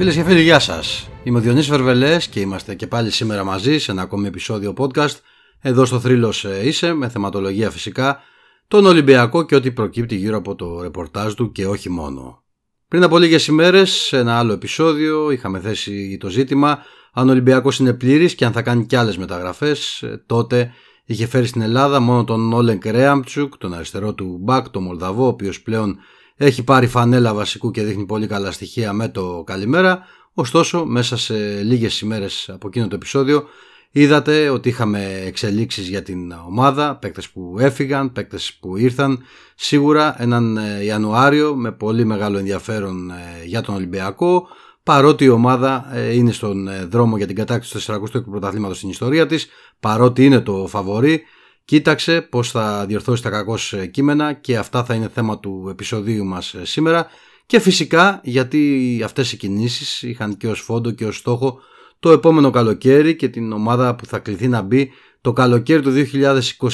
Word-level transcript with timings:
Φίλες 0.00 0.14
και 0.14 0.24
φίλοι, 0.24 0.42
γεια 0.42 0.58
σας. 0.58 1.08
Είμαι 1.22 1.38
ο 1.38 1.40
Διονύσης 1.40 1.70
Βερβελές 1.70 2.28
και 2.28 2.40
είμαστε 2.40 2.74
και 2.74 2.86
πάλι 2.86 3.10
σήμερα 3.10 3.44
μαζί 3.44 3.78
σε 3.78 3.90
ένα 3.90 4.02
ακόμη 4.02 4.26
επεισόδιο 4.26 4.74
podcast. 4.76 5.16
Εδώ 5.60 5.84
στο 5.84 6.00
θρύλος 6.00 6.44
είσαι, 6.64 6.92
με 6.92 7.08
θεματολογία 7.08 7.70
φυσικά, 7.70 8.20
τον 8.68 8.86
Ολυμπιακό 8.86 9.42
και 9.42 9.54
ό,τι 9.54 9.72
προκύπτει 9.72 10.14
γύρω 10.14 10.36
από 10.36 10.54
το 10.54 10.82
ρεπορτάζ 10.82 11.32
του 11.32 11.52
και 11.52 11.66
όχι 11.66 11.90
μόνο. 11.90 12.42
Πριν 12.88 13.02
από 13.02 13.18
λίγες 13.18 13.46
ημέρες, 13.46 13.90
σε 13.90 14.18
ένα 14.18 14.38
άλλο 14.38 14.52
επεισόδιο, 14.52 15.30
είχαμε 15.30 15.60
θέσει 15.60 16.16
το 16.20 16.28
ζήτημα 16.28 16.78
αν 17.12 17.28
ο 17.28 17.30
Ολυμπιακός 17.30 17.78
είναι 17.78 17.92
πλήρης 17.92 18.34
και 18.34 18.44
αν 18.44 18.52
θα 18.52 18.62
κάνει 18.62 18.86
κι 18.86 18.96
άλλες 18.96 19.16
μεταγραφές. 19.16 20.04
Τότε 20.26 20.72
είχε 21.04 21.26
φέρει 21.26 21.46
στην 21.46 21.60
Ελλάδα 21.60 22.00
μόνο 22.00 22.24
τον 22.24 22.52
Όλεν 22.52 22.78
Κρέαμτσουκ, 22.78 23.56
τον 23.56 23.74
αριστερό 23.74 24.14
του 24.14 24.38
Μπακ, 24.40 24.68
τον 24.68 24.82
Μολδαβό, 24.82 25.24
ο 25.24 25.28
οποίος 25.28 25.62
πλέον 25.62 25.98
έχει 26.46 26.64
πάρει 26.64 26.86
φανέλα 26.86 27.34
βασικού 27.34 27.70
και 27.70 27.82
δείχνει 27.82 28.06
πολύ 28.06 28.26
καλά 28.26 28.52
στοιχεία 28.52 28.92
με 28.92 29.08
το 29.08 29.42
καλημέρα. 29.46 30.04
Ωστόσο, 30.34 30.84
μέσα 30.84 31.16
σε 31.16 31.62
λίγες 31.62 32.00
ημέρες 32.00 32.48
από 32.52 32.68
εκείνο 32.68 32.88
το 32.88 32.94
επεισόδιο 32.94 33.44
είδατε 33.90 34.48
ότι 34.48 34.68
είχαμε 34.68 35.22
εξελίξεις 35.26 35.88
για 35.88 36.02
την 36.02 36.32
ομάδα, 36.46 36.96
παίκτες 36.96 37.30
που 37.30 37.56
έφυγαν, 37.58 38.12
παίκτες 38.12 38.58
που 38.60 38.76
ήρθαν. 38.76 39.22
Σίγουρα 39.54 40.22
έναν 40.22 40.56
ε, 40.56 40.84
Ιανουάριο 40.84 41.54
με 41.54 41.72
πολύ 41.72 42.04
μεγάλο 42.04 42.38
ενδιαφέρον 42.38 43.10
ε, 43.10 43.44
για 43.44 43.60
τον 43.60 43.74
Ολυμπιακό, 43.74 44.46
παρότι 44.82 45.24
η 45.24 45.28
ομάδα 45.28 45.90
ε, 45.92 46.14
είναι 46.14 46.32
στον 46.32 46.68
δρόμο 46.88 47.16
για 47.16 47.26
την 47.26 47.36
κατάκτηση 47.36 47.86
του 47.86 47.92
400ου 47.92 48.24
πρωταθλήματος 48.30 48.76
στην 48.76 48.88
ιστορία 48.88 49.26
της, 49.26 49.48
παρότι 49.80 50.24
είναι 50.24 50.40
το 50.40 50.66
φαβορή, 50.66 51.22
Κοίταξε 51.70 52.20
πώς 52.20 52.50
θα 52.50 52.86
διορθώσεις 52.86 53.20
τα 53.20 53.30
κακό 53.30 53.54
κείμενα 53.90 54.32
και 54.32 54.56
αυτά 54.56 54.84
θα 54.84 54.94
είναι 54.94 55.10
θέμα 55.14 55.38
του 55.38 55.66
επεισοδίου 55.70 56.24
μας 56.24 56.54
ε, 56.54 56.64
σήμερα 56.64 57.06
και 57.46 57.60
φυσικά 57.60 58.20
γιατί 58.24 59.00
αυτές 59.04 59.32
οι 59.32 59.36
κινήσεις 59.36 60.02
είχαν 60.02 60.36
και 60.36 60.48
ως 60.48 60.60
φόντο 60.60 60.90
και 60.90 61.06
ως 61.06 61.16
στόχο 61.16 61.60
το 61.98 62.10
επόμενο 62.10 62.50
καλοκαίρι 62.50 63.16
και 63.16 63.28
την 63.28 63.52
ομάδα 63.52 63.94
που 63.94 64.06
θα 64.06 64.18
κληθεί 64.18 64.48
να 64.48 64.62
μπει 64.62 64.90
το 65.20 65.32
καλοκαίρι 65.32 65.82
του 65.82 65.92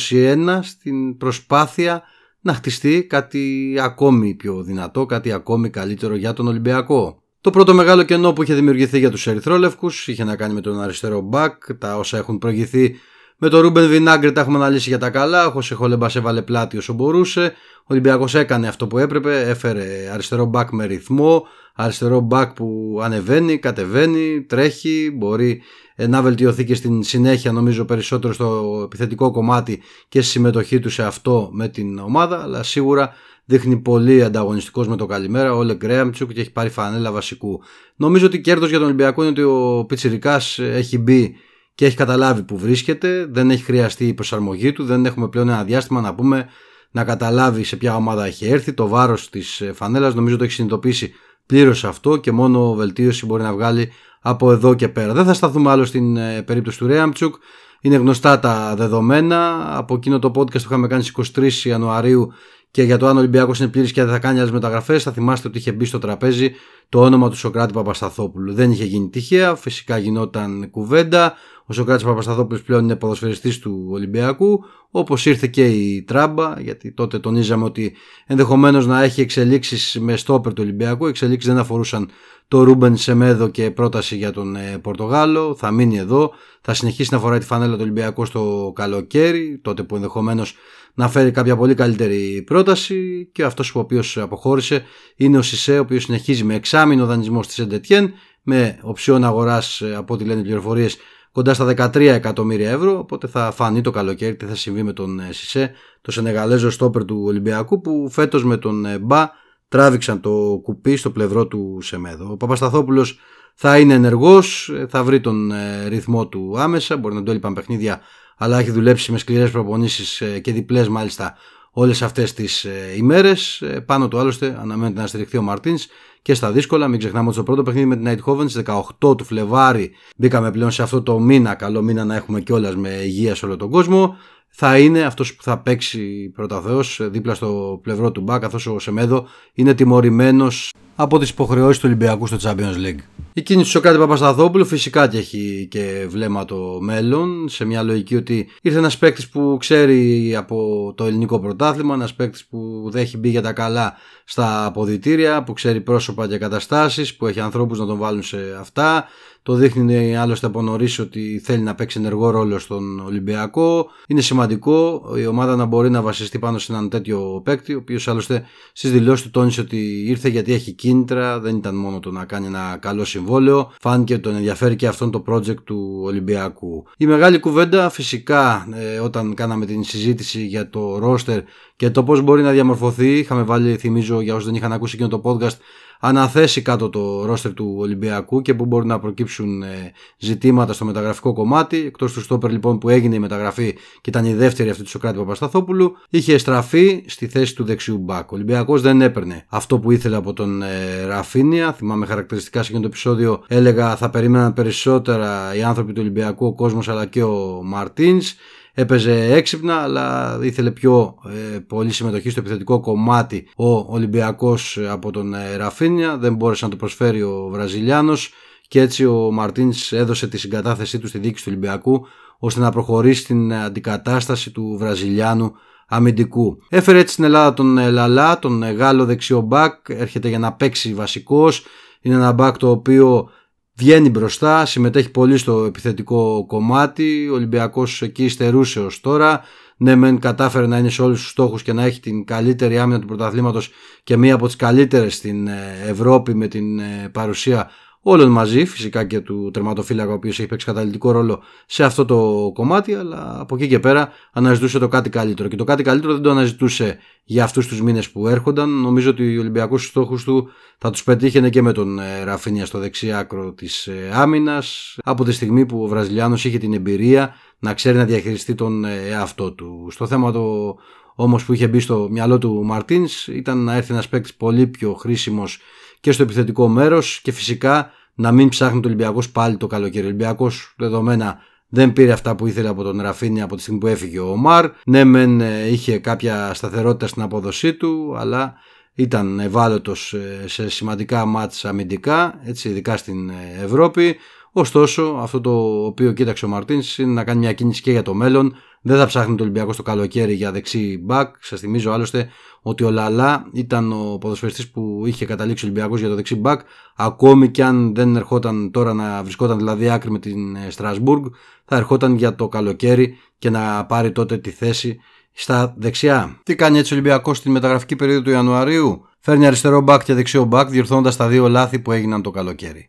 2021 0.09 0.59
στην 0.63 1.17
προσπάθεια 1.17 2.03
να 2.41 2.55
χτιστεί 2.55 3.05
κάτι 3.05 3.75
ακόμη 3.81 4.35
πιο 4.35 4.63
δυνατό, 4.63 5.07
κάτι 5.07 5.33
ακόμη 5.33 5.71
καλύτερο 5.71 6.15
για 6.15 6.33
τον 6.33 6.47
Ολυμπιακό. 6.47 7.23
Το 7.41 7.51
πρώτο 7.51 7.75
μεγάλο 7.75 8.03
κενό 8.03 8.33
που 8.33 8.43
είχε 8.43 8.55
δημιουργηθεί 8.55 8.99
για 8.99 9.11
τους 9.11 9.27
Ερυθρόλευκους 9.27 10.09
είχε 10.09 10.25
να 10.25 10.37
κάνει 10.37 10.55
με 10.55 10.61
τον 10.61 10.83
αριστερό 10.83 11.21
μπακ, 11.21 11.75
τα 11.75 11.99
όσα 11.99 12.17
έχουν 12.17 12.39
προηγηθεί 12.39 12.97
με 13.39 13.49
τον 13.49 13.61
Ρούμπεν 13.61 13.89
Βινάγκρι 13.89 14.33
τα 14.33 14.41
έχουμε 14.41 14.57
αναλύσει 14.57 14.89
για 14.89 14.99
τα 14.99 15.11
καλά. 15.11 15.47
Ο 15.47 15.51
Χωσέ 15.51 15.75
Χολέμπας 15.75 16.17
έβαλε 16.17 16.43
πλάτη 16.43 16.77
όσο 16.77 16.93
μπορούσε. 16.93 17.53
Ο 17.79 17.85
Ολυμπιακός 17.87 18.35
έκανε 18.35 18.69
αυτό 18.69 18.87
που 18.87 18.99
έπρεπε. 18.99 19.41
Έφερε 19.41 20.11
αριστερό 20.13 20.45
μπακ 20.45 20.71
με 20.71 20.85
ρυθμό. 20.85 21.47
Αριστερό 21.75 22.21
μπακ 22.21 22.53
που 22.53 22.99
ανεβαίνει, 23.03 23.59
κατεβαίνει, 23.59 24.43
τρέχει. 24.43 25.13
Μπορεί 25.17 25.63
να 25.97 26.23
βελτιωθεί 26.23 26.65
και 26.65 26.75
στην 26.75 27.03
συνέχεια 27.03 27.53
νομίζω 27.53 27.85
περισσότερο 27.85 28.33
στο 28.33 28.81
επιθετικό 28.85 29.31
κομμάτι 29.31 29.83
και 30.09 30.21
στη 30.21 30.31
συμμετοχή 30.31 30.79
του 30.81 30.91
σε 30.91 31.03
αυτό 31.03 31.49
με 31.53 31.69
την 31.69 31.99
ομάδα. 31.99 32.43
Αλλά 32.43 32.63
σίγουρα 32.63 33.13
δείχνει 33.45 33.77
πολύ 33.77 34.23
ανταγωνιστικός 34.23 34.89
με 34.89 34.97
το 34.97 35.07
καλημέρα. 35.07 35.55
Ολεγκ 35.55 35.63
Ρεάμπτσουκ 35.63 36.33
και 36.33 36.41
έχει 36.41 36.53
πάρει 36.53 36.69
φανέλα 36.69 37.13
βασικού. 37.13 37.63
Νομίζω 37.97 38.27
ότι 38.27 38.41
κέρδος 38.41 38.69
για 38.69 38.79
τον 38.79 38.87
Ολυμπιακό 38.87 39.23
είναι 39.23 39.31
ότι 39.31 39.43
ο 39.43 39.85
πιτσιρικάς 39.89 40.41
έχει 40.59 40.99
μπει 40.99 41.37
και 41.77 41.87
έχει 41.87 41.97
καταλάβει 41.97 42.43
που 42.43 42.59
βρίσκεται, 42.59 43.27
δεν 43.31 43.51
έχει 43.51 43.63
χρειαστεί 43.63 44.07
η 44.07 44.15
προσαρμογή 44.15 44.73
του, 44.73 44.85
δεν 44.85 45.07
έχουμε 45.07 45.29
πλέον 45.29 45.49
ένα 45.49 45.65
διάστημα 45.65 46.01
να 46.01 46.15
πούμε 46.15 46.49
να 46.91 47.05
καταλάβει 47.05 47.65
σε 47.65 47.77
ποια 47.77 47.97
ομάδα 47.97 48.25
έχει 48.25 48.47
έρθει. 48.47 48.73
Το 48.73 48.89
βάρος 48.89 49.31
της 49.31 49.61
ε, 49.61 49.73
φανέλας 49.73 50.15
νομίζω 50.15 50.37
το 50.37 50.45
έχει 50.45 50.53
συνειδητοποιήσει 50.53 51.13
πλήρως 51.47 51.85
αυτό 51.85 52.17
και 52.17 52.33
μόνο 52.33 52.75
βελτίωση 52.75 53.27
μπορεί 53.27 53.43
να 53.43 53.53
βγάλει 53.53 53.93
από 54.21 54.53
εδώ 54.53 54.75
και 54.75 54.89
πέρα. 54.89 55.13
Δεν 55.13 55.25
θα 55.25 55.35
σταθούμε 55.35 55.71
άλλο 55.71 55.85
στην 55.85 56.17
ε, 56.17 56.43
περίπτωση 56.43 56.79
του 56.79 56.87
Ρέαμτσουκ. 56.87 57.35
Είναι 57.81 57.97
γνωστά 57.97 58.39
τα 58.39 58.75
δεδομένα. 58.77 59.69
Από 59.77 59.95
εκείνο 59.95 60.19
το 60.19 60.31
podcast 60.35 60.51
που 60.51 60.59
είχαμε 60.59 60.87
κάνει 60.87 61.03
στις 61.03 61.37
23 61.37 61.53
Ιανουαρίου 61.53 62.33
και 62.71 62.83
για 62.83 62.99
το 62.99 63.07
αν 63.07 63.17
ο 63.17 63.19
Ολυμπιακός 63.19 63.59
είναι 63.59 63.69
πλήρης 63.69 63.93
και 63.93 64.03
δεν 64.03 64.13
θα 64.13 64.19
κάνει 64.19 64.39
άλλες 64.39 64.51
μεταγραφές, 64.51 65.03
θα 65.03 65.13
θυμάστε 65.13 65.49
ότι 65.49 65.59
είχε 65.59 65.73
μπει 65.73 65.85
στο 65.85 65.99
τραπέζι 65.99 66.53
το 66.89 67.01
όνομα 67.01 67.31
του 67.31 67.37
Σοκράτη 67.37 67.73
Παπασταθόπουλου. 67.73 68.55
Δεν 68.55 68.71
είχε 68.71 68.85
γίνει 68.85 69.09
τυχαία, 69.09 69.55
φυσικά 69.55 69.99
γινόταν 69.99 70.71
κουβέντα. 70.71 71.35
Ο 71.69 71.73
Σοκράτης 71.73 72.05
Παπασταθόπουλος 72.05 72.63
πλέον 72.63 72.83
είναι 72.83 72.97
ποδοσφαιριστής 72.97 73.59
του 73.59 73.87
Ολυμπιακού, 73.91 74.65
όπως 74.91 75.27
ήρθε 75.27 75.47
και 75.47 75.67
η 75.67 76.03
τράμπα, 76.03 76.61
γιατί 76.61 76.93
τότε 76.93 77.19
τονίζαμε 77.19 77.65
ότι 77.65 77.97
ενδεχομένως 78.27 78.87
να 78.87 79.03
έχει 79.03 79.21
εξελίξεις 79.21 79.99
με 80.01 80.17
στόπερ 80.17 80.53
του 80.53 80.63
Ολυμπιακού. 80.65 81.07
Εξελίξεις 81.07 81.51
δεν 81.51 81.59
αφορούσαν 81.61 82.09
το 82.49 82.63
Ρούμπεν 82.63 82.97
Σεμέδο 82.97 83.49
και 83.49 83.71
πρόταση 83.71 84.17
για 84.17 84.33
τον 84.33 84.57
ε, 84.57 84.79
Πορτογάλο. 84.83 85.55
Θα 85.55 85.71
μείνει 85.71 85.99
εδώ, 85.99 86.33
θα 86.61 86.75
συνεχίσει 86.75 87.13
να 87.13 87.19
φοράει 87.19 87.39
τη 87.39 87.45
φανέλα 87.45 87.75
του 87.75 87.81
Ολυμπιακού 87.83 88.25
στο 88.25 88.73
καλοκαίρι, 88.75 89.61
τότε 89.63 89.83
που 89.83 89.95
ενδεχομένως 89.95 90.55
να 90.95 91.09
φέρει 91.09 91.31
κάποια 91.31 91.57
πολύ 91.57 91.75
καλύτερη 91.75 92.43
πρόταση. 92.47 93.29
Και 93.33 93.45
αυτός 93.45 93.75
ο 93.75 93.79
οποίος 93.79 94.19
αποχώρησε 94.19 94.83
είναι 95.17 95.39
ο 95.39 95.43
Σισε, 95.43 95.79
ο 95.79 95.81
οποίος 95.81 96.03
συνεχίζει 96.03 96.45
με 96.45 96.55
εξάμεινο 96.55 97.07
δανεισμό 97.07 97.43
στη 97.43 97.53
Σεντετιέν, 97.53 98.13
με 98.43 98.79
οψιόν 98.83 99.25
αγοράς 99.25 99.81
ε, 99.81 99.95
από 99.95 100.15
ό,τι 100.15 100.25
λένε 100.25 100.41
οι 100.41 100.43
πληροφορίες 100.43 100.97
κοντά 101.37 101.55
στα 101.55 101.91
13 101.95 101.97
εκατομμύρια 102.01 102.71
ευρώ. 102.71 102.99
Οπότε 102.99 103.27
θα 103.27 103.51
φανεί 103.51 103.81
το 103.81 103.91
καλοκαίρι 103.91 104.37
τι 104.37 104.45
θα 104.45 104.55
συμβεί 104.55 104.83
με 104.83 104.93
τον 104.93 105.21
ε, 105.21 105.33
Σισε, 105.33 105.73
το 106.01 106.11
Σενεγαλέζο 106.11 106.71
στόπερ 106.71 107.05
του 107.05 107.23
Ολυμπιακού, 107.25 107.81
που 107.81 108.09
φέτος 108.11 108.45
με 108.45 108.57
τον 108.57 108.85
ε, 108.85 108.99
Μπα 108.99 109.31
τράβηξαν 109.69 110.21
το 110.21 110.61
κουπί 110.63 110.97
στο 110.97 111.11
πλευρό 111.11 111.47
του 111.47 111.79
Σεμέδο. 111.83 112.31
Ο 112.31 112.37
Παπασταθόπουλος 112.37 113.19
θα 113.55 113.79
είναι 113.79 113.95
ενεργός, 113.95 114.69
ε, 114.69 114.87
θα 114.89 115.05
βρει 115.05 115.21
τον 115.21 115.53
ρυθμό 115.89 116.27
του 116.27 116.55
άμεσα. 116.57 116.97
Μπορεί 116.97 117.15
να 117.15 117.23
το 117.23 117.31
έλειπαν 117.31 117.55
παιχνίδια, 117.55 118.01
αλλά 118.37 118.59
έχει 118.59 118.71
δουλέψει 118.71 119.13
με 119.13 119.19
σκληρές 119.19 119.51
προπονήσεις 119.51 120.23
και 120.43 120.53
διπλές 120.53 120.89
μάλιστα 120.89 121.35
όλες 121.71 122.03
αυτές 122.03 122.35
τις 122.35 122.67
ημέρες. 122.97 123.63
Πάνω 123.87 124.09
του 124.09 124.19
άλλωστε 124.19 124.59
αναμένεται 124.61 125.01
να 125.01 125.07
στηριχθεί 125.07 125.37
ο 125.37 125.43
Μαρτίνς 125.43 125.87
και 126.27 126.35
στα 126.35 126.53
δύσκολα. 126.53 126.89
Μην 126.89 126.99
ξεχνάμε 126.99 127.25
ότι 127.25 127.35
στο 127.35 127.43
πρώτο 127.43 127.63
παιχνίδι 127.63 127.87
με 127.87 127.97
την 127.97 128.09
Nighthoven 128.09 128.49
στις 128.49 128.63
18 129.01 129.17
του 129.17 129.25
Φλεβάρι 129.25 129.91
μπήκαμε 130.17 130.51
πλέον 130.51 130.71
σε 130.71 130.83
αυτό 130.83 131.03
το 131.03 131.19
μήνα. 131.19 131.55
Καλό 131.55 131.83
μήνα 131.83 132.05
να 132.05 132.15
έχουμε 132.15 132.41
κιόλας 132.41 132.77
με 132.77 132.89
υγεία 132.89 133.35
σε 133.35 133.47
όλο 133.47 133.57
τον 133.57 133.71
κόσμο. 133.71 134.17
Θα 134.59 134.79
είναι 134.79 135.03
αυτός 135.03 135.35
που 135.35 135.43
θα 135.43 135.59
παίξει 135.59 136.33
πρώτα 136.35 136.61
Θεό 136.61 137.09
δίπλα 137.09 137.35
στο 137.35 137.81
πλευρό 137.83 138.13
του 138.13 138.21
Μπα, 138.21 138.39
καθώς 138.39 138.67
ο 138.67 138.79
Σεμέδο 138.79 139.27
είναι 139.55 139.75
τιμωρημένος 139.75 140.73
από 140.97 141.19
τις 141.19 141.31
υποχρεώσεις 141.31 141.79
του 141.79 141.85
Ολυμπιακού 141.89 142.27
στο 142.27 142.37
Champions 142.41 142.87
League. 142.87 142.99
Η 143.33 143.43
κίνηση 143.43 143.65
του 143.65 143.71
Σοκράτη 143.71 143.99
Παπασταθόπουλου 143.99 144.65
φυσικά 144.65 145.09
και 145.09 145.19
έχει 145.19 145.67
και 145.71 146.07
βλέμμα 146.09 146.45
το 146.45 146.79
μέλλον, 146.81 147.49
σε 147.49 147.65
μια 147.65 147.83
λογική 147.83 148.17
ότι 148.17 148.49
ήρθε 148.63 148.79
ένας 148.79 148.99
παίκτης 148.99 149.29
που 149.29 149.57
ξέρει 149.61 150.35
από 150.37 150.93
το 150.97 151.05
ελληνικό 151.05 151.41
πρωτάθλημα, 151.41 151.95
ένας 151.95 152.15
παίκτης 152.15 152.47
που 152.47 152.89
δεν 152.91 153.03
έχει 153.03 153.17
μπει 153.17 153.29
για 153.29 153.43
τα 153.43 153.53
καλά 153.53 153.95
στα 154.25 154.65
αποδητήρια, 154.65 155.43
που 155.43 155.53
ξέρει 155.53 155.81
πρόσωπα 155.81 156.29
και 156.29 156.39
καταστάσεις, 156.39 157.17
που 157.17 157.27
έχει 157.27 157.41
ανθρώπους 157.41 157.79
να 157.79 157.87
τον 157.87 157.99
βάλουν 157.99 158.23
σε 158.23 158.39
αυτά. 158.61 159.09
Το 159.47 159.55
δείχνει 159.55 160.17
άλλωστε 160.17 160.47
από 160.47 160.63
νωρίς 160.63 160.99
ότι 160.99 161.41
θέλει 161.45 161.63
να 161.63 161.75
παίξει 161.75 161.99
ενεργό 161.99 162.31
ρόλο 162.31 162.59
στον 162.59 163.01
Ολυμπιακό. 163.01 163.87
Είναι 164.09 164.21
σημαντικό 164.21 165.03
η 165.17 165.27
ομάδα 165.27 165.57
να 165.57 165.65
μπορεί 165.65 165.91
να 165.91 166.03
βασιστεί 166.03 166.39
πάνω 166.39 166.59
σε 166.59 166.73
έναν 166.73 166.89
τέτοιο 166.89 167.41
παίκτη, 167.45 167.75
ο 167.75 167.79
οποίος 167.79 168.09
άλλωστε 168.09 168.45
στις 168.73 168.91
δηλώσεις 168.91 169.25
του 169.25 169.31
τόνισε 169.31 169.61
ότι 169.61 170.05
ήρθε 170.07 170.29
γιατί 170.29 170.53
έχει 170.53 170.73
κίνητρα, 170.73 171.41
δεν 171.41 171.57
ήταν 171.57 171.77
μόνο 171.77 172.01
το 172.01 172.11
να 172.11 172.25
κάνει 172.25 172.47
ένα 172.47 172.79
καλό 172.81 173.05
συμβόλαιο. 173.05 173.73
Φάνηκε 173.81 174.13
ότι 174.13 174.23
τον 174.23 174.35
ενδιαφέρει 174.35 174.77
και 174.77 174.87
αυτόν 174.87 175.11
το 175.11 175.25
project 175.29 175.63
του 175.65 176.01
Ολυμπιακού. 176.05 176.85
Η 176.97 177.07
μεγάλη 177.07 177.39
κουβέντα 177.39 177.91
φυσικά 177.91 178.69
ε, 178.73 178.99
όταν 178.99 179.35
κάναμε 179.35 179.67
την 179.67 179.85
συζήτηση 179.85 180.47
για 180.47 180.71
το 180.71 181.01
roster 181.03 181.43
και 181.77 181.91
το 181.91 182.05
πώς 182.05 182.21
μπορεί 182.21 182.43
να 182.43 182.51
διαμορφωθεί, 182.51 183.19
είχαμε 183.19 183.43
βάλει, 183.43 183.77
θυμίζω 183.77 184.21
για 184.21 184.35
όσους 184.35 184.47
δεν 184.47 184.55
είχαν 184.55 184.73
ακούσει 184.73 184.95
εκείνο 184.95 185.09
το 185.09 185.21
podcast, 185.25 185.57
αναθέσει 186.01 186.63
κάτω 186.63 186.89
το 186.89 187.25
ρόστερ 187.25 187.55
του 187.55 187.75
Ολυμπιακού 187.79 188.43
και 188.43 188.55
που 188.55 188.65
μπορούν 188.65 188.87
να 188.87 188.99
προκύψουν 188.99 189.63
ε, 189.63 189.93
ζητήματα 190.19 190.73
στο 190.73 190.85
μεταγραφικό 190.85 191.33
κομμάτι. 191.33 191.77
Εκτός 191.77 192.13
του 192.13 192.21
στόπερ 192.21 192.51
λοιπόν 192.51 192.79
που 192.79 192.89
έγινε 192.89 193.15
η 193.15 193.19
μεταγραφή 193.19 193.73
και 194.01 194.11
ήταν 194.11 194.25
η 194.25 194.35
δεύτερη 194.35 194.71
αυτή 194.71 194.83
του 194.83 194.89
Σοκράτη 194.89 195.19
Παπασταθόπουλου, 195.19 195.97
είχε 196.11 196.39
στραφεί 196.39 197.05
στη 197.07 197.27
θέση 197.27 197.55
του 197.55 197.65
δεξιού 197.65 197.99
μπακ. 197.99 198.33
Ο 198.33 198.35
Ολυμπιακός 198.35 198.81
δεν 198.81 199.01
έπαιρνε 199.03 199.45
αυτό 199.49 199.79
που 199.79 199.91
ήθελε 199.91 200.17
από 200.17 200.33
τον 200.33 200.63
ε, 200.63 201.05
Ραφίνια. 201.07 201.73
Θυμάμαι 201.73 202.07
χαρακτηριστικά 202.07 202.63
σε 202.63 202.67
εκείνο 202.67 202.81
το 202.81 202.89
επεισόδιο 202.89 203.45
έλεγα 203.47 203.97
θα 203.97 204.11
περίμεναν 204.11 204.53
περισσότερα 204.53 205.55
οι 205.57 205.63
άνθρωποι 205.63 205.93
του 205.93 206.01
Ολυμπιακού, 206.01 206.47
ο 206.47 206.55
κόσμος 206.55 206.89
αλλά 206.89 207.07
και 207.07 207.23
ο 207.23 207.61
Μαρτίνς 207.65 208.35
έπαιζε 208.79 209.35
έξυπνα 209.35 209.75
αλλά 209.75 210.39
ήθελε 210.43 210.71
πιο 210.71 211.15
ε, 211.55 211.59
πολύ 211.59 211.93
συμμετοχή 211.93 212.31
στο 212.31 212.41
επιθετικό 212.41 212.81
κομμάτι 212.81 213.49
ο 213.57 213.69
Ολυμπιακός 213.77 214.77
ε, 214.77 214.89
από 214.89 215.11
τον 215.11 215.35
ε, 215.35 215.57
Ραφίνια. 215.57 216.17
Δεν 216.17 216.35
μπόρεσε 216.35 216.65
να 216.65 216.71
το 216.71 216.77
προσφέρει 216.77 217.23
ο 217.23 217.49
Βραζιλιάνος 217.53 218.33
και 218.69 218.81
έτσι 218.81 219.07
ο 219.07 219.31
Μαρτίνς 219.33 219.93
έδωσε 219.93 220.29
τη 220.29 220.39
συγκατάθεσή 220.39 220.99
του 220.99 221.09
στη 221.09 221.19
δίκη 221.19 221.37
του 221.37 221.45
Ολυμπιακού 221.47 222.07
ώστε 222.39 222.61
να 222.61 222.71
προχωρήσει 222.71 223.21
στην 223.21 223.55
αντικατάσταση 223.55 224.51
του 224.51 224.77
Βραζιλιάνου 224.79 225.53
αμυντικού. 225.89 226.59
Έφερε 226.69 226.99
έτσι 226.99 227.13
στην 227.13 227.25
Ελλάδα 227.25 227.55
τον 227.55 227.91
Λαλά, 227.91 228.39
τον 228.39 228.63
Γάλλο 228.73 229.05
δεξιό 229.05 229.41
μπακ, 229.41 229.89
έρχεται 229.89 230.29
για 230.29 230.39
να 230.39 230.53
παίξει 230.53 230.95
βασικός, 230.95 231.65
Είναι 232.01 232.15
ένα 232.15 232.33
μπακ 232.33 232.57
το 232.57 232.71
οποίο 232.71 233.31
βγαίνει 233.77 234.11
μπροστά, 234.11 234.67
συμμετέχει 234.67 235.11
πολύ 235.11 235.39
στο 235.39 235.65
επιθετικό 235.65 236.45
κομμάτι. 236.47 237.29
Ο 237.31 237.35
Ολυμπιακός 237.35 238.03
εκεί 238.03 238.29
στερούσε 238.29 238.81
ως 238.81 239.01
τώρα. 239.01 239.43
Ναι, 239.77 239.95
μεν 239.95 240.19
κατάφερε 240.19 240.67
να 240.67 240.79
είναι 240.79 240.89
σε 240.89 241.03
όλους 241.03 241.21
τους 241.21 241.31
στόχους 241.31 241.63
και 241.63 241.73
να 241.73 241.85
έχει 241.85 242.01
την 242.01 242.25
καλύτερη 242.25 242.79
άμυνα 242.79 243.01
του 243.01 243.07
πρωταθλήματος 243.07 243.71
και 244.05 244.17
μία 244.17 244.35
από 244.35 244.47
τις 244.47 244.57
καλύτερες 244.57 245.15
στην 245.15 245.47
ε, 245.47 245.77
Ευρώπη 245.87 246.35
με 246.35 246.49
την 246.49 246.79
ε, 246.79 247.09
παρουσία 247.13 247.71
όλων 248.09 248.31
μαζί, 248.31 248.65
φυσικά 248.65 249.05
και 249.05 249.21
του 249.21 249.51
τερματοφύλακα, 249.53 250.11
ο 250.11 250.15
οποίος 250.15 250.39
έχει 250.39 250.49
παίξει 250.49 250.67
καταλητικό 250.67 251.11
ρόλο 251.11 251.43
σε 251.67 251.85
αυτό 251.85 252.05
το 252.05 252.51
κομμάτι, 252.55 252.95
αλλά 252.95 253.41
από 253.41 253.55
εκεί 253.55 253.69
και 253.69 253.79
πέρα 253.79 254.09
αναζητούσε 254.33 254.79
το 254.79 254.89
κάτι 254.89 255.11
καλύτερο. 255.11 255.49
Και 255.49 255.57
το 255.57 255.65
κάτι 255.65 255.83
καλύτερο 255.83 256.13
δεν 256.13 256.23
το 256.23 256.31
αναζητούσε 256.31 256.99
για 257.25 257.45
αυτούς 257.45 257.67
τους 257.67 257.83
μήνες 257.83 258.11
που 258.11 258.29
έρχονταν. 258.29 258.71
Νομίζω 258.71 259.11
ότι 259.11 259.37
ο 259.37 259.41
Ολυμπιακός 259.41 259.87
στόχους 259.87 260.25
του 260.25 260.49
θα 260.79 260.91
τους 260.91 261.03
πετύχαινε 261.05 261.51
και 261.51 261.63
με 261.63 261.73
τον 261.73 261.99
ε, 261.99 262.25
Ραφίνια 262.25 262.67
στο 262.67 262.79
δεξί 262.79 263.13
άκρο 263.13 263.53
της 263.53 263.87
ε, 263.87 264.11
άμυνας, 264.13 264.97
από 265.05 265.25
τη 265.25 265.33
στιγμή 265.33 265.67
που 265.67 265.83
ο 265.83 265.87
Βραζιλιάνος 265.87 266.45
είχε 266.45 266.59
την 266.59 266.73
εμπειρία 266.73 267.35
να 267.59 267.75
ξέρει 267.75 267.97
να 267.97 268.05
διαχειριστεί 268.05 268.55
τον 268.55 268.85
ε, 268.85 269.09
εαυτό 269.09 269.53
του. 269.53 269.89
Στο 269.91 270.07
θέμα 270.07 270.33
το 270.33 270.77
όμως 271.15 271.45
που 271.45 271.53
είχε 271.53 271.69
μπει 271.69 271.81
στο 271.81 272.09
μυαλό 272.11 272.39
του 272.39 272.65
Μαρτίνς 272.65 273.27
ήταν 273.27 273.59
να 273.59 273.75
έρθει 273.75 273.93
ένας 273.93 274.09
παίκτης 274.09 274.35
πολύ 274.35 274.67
πιο 274.67 274.93
χρήσιμος 274.95 275.61
και 276.07 276.13
στο 276.13 276.23
επιθετικό 276.23 276.69
μέρος 276.69 277.21
και 277.23 277.33
φυσικά 277.33 277.91
να 278.15 278.33
μην 278.33 278.49
ψάχνει 278.49 278.81
το 278.81 278.89
Ολυμπιακός 278.89 279.31
πάλι 279.31 279.57
το 279.57 279.67
καλοκαίρι. 279.67 280.05
Ο 280.05 280.09
Ολυμπιακός 280.09 280.75
δεδομένα 280.77 281.39
δεν 281.69 281.93
πήρε 281.93 282.13
αυτά 282.13 282.37
που 282.37 282.47
ήθελε 282.47 282.69
από 282.69 282.83
τον 282.83 283.01
Ραφίνη 283.01 283.43
από 283.43 283.57
τη 283.57 283.63
στιγμή 283.63 283.81
που 283.81 283.87
έφυγε 283.87 284.19
ο 284.19 284.31
Ομάρ. 284.31 284.71
Ναι, 284.85 285.05
μεν 285.05 285.41
ε, 285.41 285.69
είχε 285.69 285.99
κάποια 285.99 286.55
σταθερότητα 286.55 287.07
στην 287.07 287.23
απόδοσή 287.23 287.75
του, 287.75 288.15
αλλά 288.17 288.55
ήταν 288.95 289.41
ευάλωτος 289.41 290.13
ε, 290.13 290.49
σε 290.49 290.69
σημαντικά 290.69 291.25
μάτσα 291.25 291.69
αμυντικά, 291.69 292.41
έτσι, 292.45 292.69
ειδικά 292.69 292.97
στην 292.97 293.31
ε, 293.31 293.65
Ευρώπη. 293.65 294.17
Ωστόσο, 294.59 295.03
αυτό 295.21 295.41
το 295.41 295.85
οποίο 295.85 296.13
κοίταξε 296.13 296.45
ο 296.45 296.49
Μαρτίνς 296.49 296.99
είναι 296.99 297.13
να 297.13 297.25
κάνει 297.25 297.39
μια 297.39 297.53
κίνηση 297.53 297.83
και 297.83 297.91
για 297.91 298.03
το 298.03 298.15
μέλλον. 298.15 298.55
Δεν 298.83 298.99
θα 298.99 299.07
ψάχνει 299.07 299.19
ο 299.19 299.21
Ολυμπιακός 299.21 299.37
το 299.37 299.83
καλοκαίρι 299.83 300.35
για 300.35 300.53
δεξί 300.53 301.01
μπακ. 301.03 301.35
Σας 301.41 301.61
θυμίζω 301.61 301.91
άλλωστε 301.91 302.29
ότι 302.63 302.85
ο 302.85 302.91
Λαλά 302.91 303.49
ήταν 303.53 303.93
ο 303.93 304.19
ποδοσφαιριστής 304.19 304.71
που 304.71 305.03
είχε 305.07 305.27
καταλήξει 305.27 305.65
ο 305.65 305.69
Ολυμπιακός 305.69 306.01
για 306.01 306.09
το 306.09 306.15
δεξί 306.15 306.35
μπακ. 306.35 306.61
Ακόμη 306.97 307.51
και 307.51 307.65
αν 307.65 307.95
δεν 307.95 308.17
ερχόταν 308.17 308.71
τώρα 308.71 308.95
να 308.95 309.23
βρισκόταν 309.23 309.59
δηλαδή 309.59 309.91
άκρη 309.91 310.11
με 310.11 310.19
την 310.19 310.57
ε, 310.57 310.71
Στρασβούργ, 310.71 311.25
θα 311.65 311.77
ερχόταν 311.77 312.15
για 312.15 312.35
το 312.35 312.49
καλοκαίρι 312.49 313.19
και 313.39 313.51
να 313.51 313.87
πάρει 313.87 314.13
τότε 314.13 314.39
τη 314.39 314.51
θέση 314.51 314.99
στα 315.33 315.75
δεξιά. 315.79 316.41
Τι 316.43 316.55
κάνει 316.55 316.79
έτσι 316.79 316.93
ο 316.93 316.97
Ολυμπιακός 316.97 317.37
στην 317.37 317.53
μεταγραφική 317.53 317.97
περίοδο 317.97 318.23
του 318.23 318.31
Ιανουαρίου; 318.31 319.07
Φέρνει 319.21 319.47
αριστερό 319.47 319.81
μπακ 319.81 320.05
και 320.05 320.15
δεξιό 320.15 320.45
μπακ, 320.45 320.69
διορθώνοντας 320.69 321.17
τα 321.17 321.29
δύο 321.29 321.49
λάθη 321.49 321.79
που 321.79 321.93
έγιναν 321.93 322.23
το 322.23 322.31
καλοκαίρι. 322.31 322.89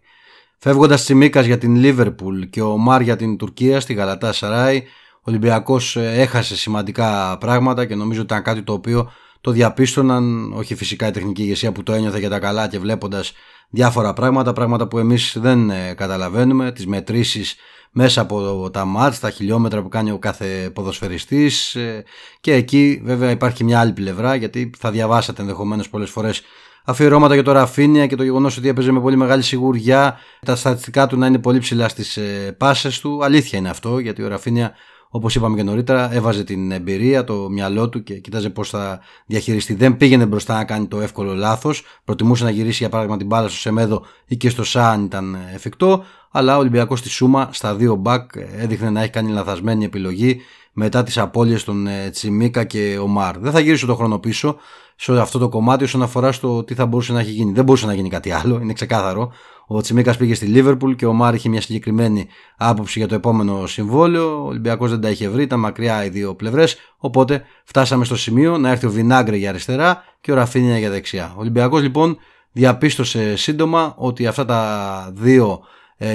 Φεύγοντας 0.60 1.04
Τσιμίκα 1.04 1.42
για 1.42 1.58
την 1.58 1.76
Λίβερπουλ 1.76 2.42
και 2.42 2.62
Ομάρ 2.62 3.02
για 3.02 3.16
την 3.16 3.38
Τουρκία 3.38 3.80
στη 3.80 3.94
Γαλατασαράι, 3.94 4.84
ο 5.16 5.22
Ολυμπιακός 5.22 5.96
ε, 5.96 6.22
έχασε 6.22 6.56
σημαντικά 6.56 7.38
πράγματα 7.38 7.86
και 7.86 7.96
νομίζω 7.96 8.22
ότι 8.22 8.34
ήταν 8.34 8.44
κάτι 8.44 8.64
το 8.64 8.74
οποίο 8.74 9.12
το 9.42 9.52
διαπίστωναν, 9.52 10.54
όχι 10.54 10.76
φυσικά 10.76 11.08
η 11.08 11.12
τεχνική 11.12 11.42
ηγεσία 11.42 11.72
που 11.72 11.84
το 11.84 11.94
ένιωθε 11.94 12.20
για 12.20 12.30
τα 12.30 12.40
καλά 12.40 12.68
και 12.68 12.80
βλέποντας 12.80 13.34
διάφορα 13.70 14.14
πράγματα, 14.14 14.54
πράγματα 14.54 14.88
που 14.88 14.98
εμείς 14.98 15.38
δεν 15.40 15.70
ε, 15.70 15.94
καταλαβαίνουμε, 15.94 16.72
τις 16.72 16.88
μετρήσεις 16.88 17.56
μέσα 17.92 18.22
από 18.22 18.70
τα 18.70 18.86
μάτς, 18.86 19.20
τα 19.20 19.30
χιλιόμετρα 19.30 19.82
που 19.82 19.90
κάνει 19.90 20.12
ο 20.12 20.20
κάθε 20.20 20.72
ποδοσφαιριστής 20.74 21.76
ε, 21.76 22.04
και 22.42 22.54
εκεί 22.54 23.02
βέβαια 23.04 23.32
υπάρχει 23.32 23.64
μια 23.64 23.80
άλλη 23.80 23.94
πλευρά 23.94 24.36
γιατί 24.36 24.72
θα 24.78 24.92
διαβάσατε 24.92 25.42
ενδεχομένως 25.42 25.90
πολλές 25.90 26.10
φορές 26.10 26.42
αφιερώματα 26.90 27.34
για 27.34 27.44
το 27.44 27.52
Ραφίνια 27.52 28.08
και 28.08 28.16
το 28.16 28.24
γεγονός 28.24 28.58
ότι 28.58 28.68
έπαιζε 28.68 28.92
με 28.92 29.00
πολύ 29.02 29.16
μεγάλη 29.16 29.42
σιγουριά. 29.42 30.18
Τα 30.46 30.56
στατιστικά 30.56 31.08
του 31.08 31.18
να 31.18 31.28
είναι 31.28 31.40
πολύ 31.40 31.60
ψηλά 31.60 31.90
στις 31.90 32.18
ε, 32.18 32.56
πάσες 32.58 33.00
του. 33.00 33.24
Αλήθεια 33.24 33.60
είναι 33.60 33.70
αυτό, 33.70 34.00
γιατί 34.00 34.24
ο 34.24 34.28
Ραφίνια, 34.28 34.74
όπως 35.10 35.36
είπαμε 35.36 35.56
και 35.56 35.64
νωρίτερα, 35.64 36.14
έβαζε 36.14 36.44
την 36.44 36.72
εμπειρία, 36.72 37.24
το 37.24 37.50
μυαλό 37.50 37.90
του 37.90 38.04
και 38.04 38.14
κοίταζε 38.14 38.50
πώς 38.50 38.70
θα 38.70 39.00
διαχειριστεί. 39.26 39.74
Δεν 39.74 39.98
πήγαινε 39.98 40.26
μπροστά 40.26 40.56
να 40.56 40.64
κάνει 40.64 40.88
το 40.88 41.02
εύκολο 41.02 41.34
λάθος. 41.34 41.84
Προτιμούσε 42.04 42.44
να 42.44 42.50
γυρίσει 42.50 42.78
για 42.78 42.90
παράδειγμα 42.90 43.18
την 43.18 43.28
μπάλα 43.28 43.48
στο 43.48 43.58
Σεμέδο 43.58 44.06
ή 44.26 44.38
και 44.38 44.50
στο 44.50 44.64
Σαν 44.64 45.04
ήταν 45.04 45.38
εφικτό. 45.54 46.04
Αλλά 46.32 46.56
ο 46.56 46.60
Ολυμπιακός 46.60 47.00
στη 47.00 47.10
Σούμα 47.10 47.50
στα 47.52 47.76
δύο 47.76 47.96
μπακ 47.96 48.32
έδειχνε 48.36 48.90
να 48.90 49.02
έχει 49.02 49.10
κάνει 49.10 49.32
λαθασμένη 49.32 49.86
επιλογή 49.86 50.42
μετά 50.74 51.04
τις 51.04 51.18
απώλειες 51.18 51.64
των 51.64 51.88
ε, 51.88 52.10
Τσιμίκα 52.10 52.64
και 52.64 52.98
Ομάρ. 53.02 53.38
Δεν 53.40 53.52
θα 53.52 53.60
γυρίσω 53.60 53.86
το 53.86 53.96
χρόνο 53.96 54.20
πίσω 54.20 54.58
σε 55.00 55.20
αυτό 55.20 55.40
το 55.40 55.50
κομμάτι 55.50 55.84
όσον 55.84 56.02
αφορά 56.02 56.32
στο 56.32 56.64
τι 56.64 56.74
θα 56.74 56.86
μπορούσε 56.86 57.14
να 57.14 57.20
έχει 57.20 57.32
γίνει. 57.32 57.52
Δεν 57.52 57.64
μπορούσε 57.64 57.86
να 57.86 57.94
γίνει 57.94 58.10
κάτι 58.10 58.32
άλλο, 58.32 58.60
είναι 58.62 58.74
ξεκάθαρο. 58.74 59.32
Ο 59.68 59.82
Τσιμίκας 59.82 60.18
πήγε 60.18 60.36
στη 60.36 60.46
Λίβερπουλ 60.46 60.94
και 60.94 61.06
ο 61.06 61.14
Μάρ 61.14 61.34
είχε 61.36 61.50
μια 61.50 61.62
συγκεκριμένη 61.62 62.28
άποψη 62.58 63.00
για 63.00 63.08
το 63.08 63.16
επόμενο 63.16 63.66
συμβόλαιο. 63.68 64.44
Ο 64.44 64.48
Ολυμπιακός 64.48 64.90
δεν 64.90 65.02
τα 65.02 65.10
είχε 65.10 65.30
βρει, 65.30 65.44
ήταν 65.44 65.60
μακριά 65.60 66.06
οι 66.06 66.10
δύο 66.10 66.36
πλευρές. 66.36 66.78
Οπότε 66.98 67.44
φτάσαμε 67.64 68.06
στο 68.06 68.16
σημείο 68.16 68.58
να 68.58 68.70
έρθει 68.70 68.86
ο 68.86 68.92
Βινάγκρε 68.92 69.36
για 69.36 69.50
αριστερά 69.50 70.04
και 70.22 70.32
ο 70.32 70.36
Ραφίνια 70.36 70.78
για 70.78 70.90
δεξιά. 70.90 71.34
Ο 71.36 71.40
Ολυμπιακός 71.40 71.82
λοιπόν 71.82 72.18
διαπίστωσε 72.52 73.36
σύντομα 73.36 73.94
ότι 73.98 74.28
αυτά 74.28 74.46
τα 74.46 75.12
δύο 75.14 75.52
ε, 75.54 75.68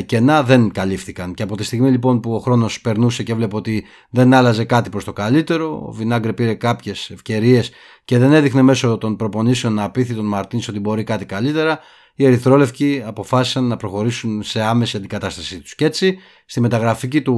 κενά 0.07 0.43
δεν 0.43 0.71
καλύφθηκαν. 0.71 1.35
Και 1.35 1.43
από 1.43 1.57
τη 1.57 1.65
στιγμή 1.65 1.91
λοιπόν 1.91 2.21
που 2.21 2.35
ο 2.35 2.39
χρόνος 2.39 2.81
περνούσε 2.81 3.23
και 3.23 3.33
έβλεπε 3.33 3.57
ότι 3.57 3.85
δεν 4.11 4.35
άλλαζε 4.35 4.65
κάτι 4.65 4.91
προς 4.91 5.05
το 5.05 5.13
καλύτερο, 5.13 5.83
ο 5.87 5.93
Βινάγκρε 5.93 6.33
πήρε 6.33 6.55
κάποιες 6.55 7.11
ευκαιρίες 7.11 7.71
και 8.05 8.19
δεν 8.19 8.33
έδειχνε 8.33 8.63
μέσω 8.63 8.99
των 8.99 9.17
προπονήσεων 9.17 9.75
να 9.75 9.91
πείθει 9.91 10.15
τον 10.15 10.27
Μαρτίνς 10.27 10.69
ότι 10.69 10.81
μπορεί 10.81 11.05
κάτι 11.05 11.25
καλύτερα. 11.25 11.79
Οι 12.15 12.25
Ερυθρόλευκοι 12.25 13.03
αποφάσισαν 13.07 13.65
να 13.65 13.77
προχωρήσουν 13.77 14.43
σε 14.43 14.63
άμεση 14.63 14.97
αντικατάστασή 14.97 15.61
τους. 15.61 15.75
Και 15.75 15.85
έτσι, 15.85 16.19
στη 16.47 16.61
μεταγραφική 16.61 17.23
του 17.23 17.37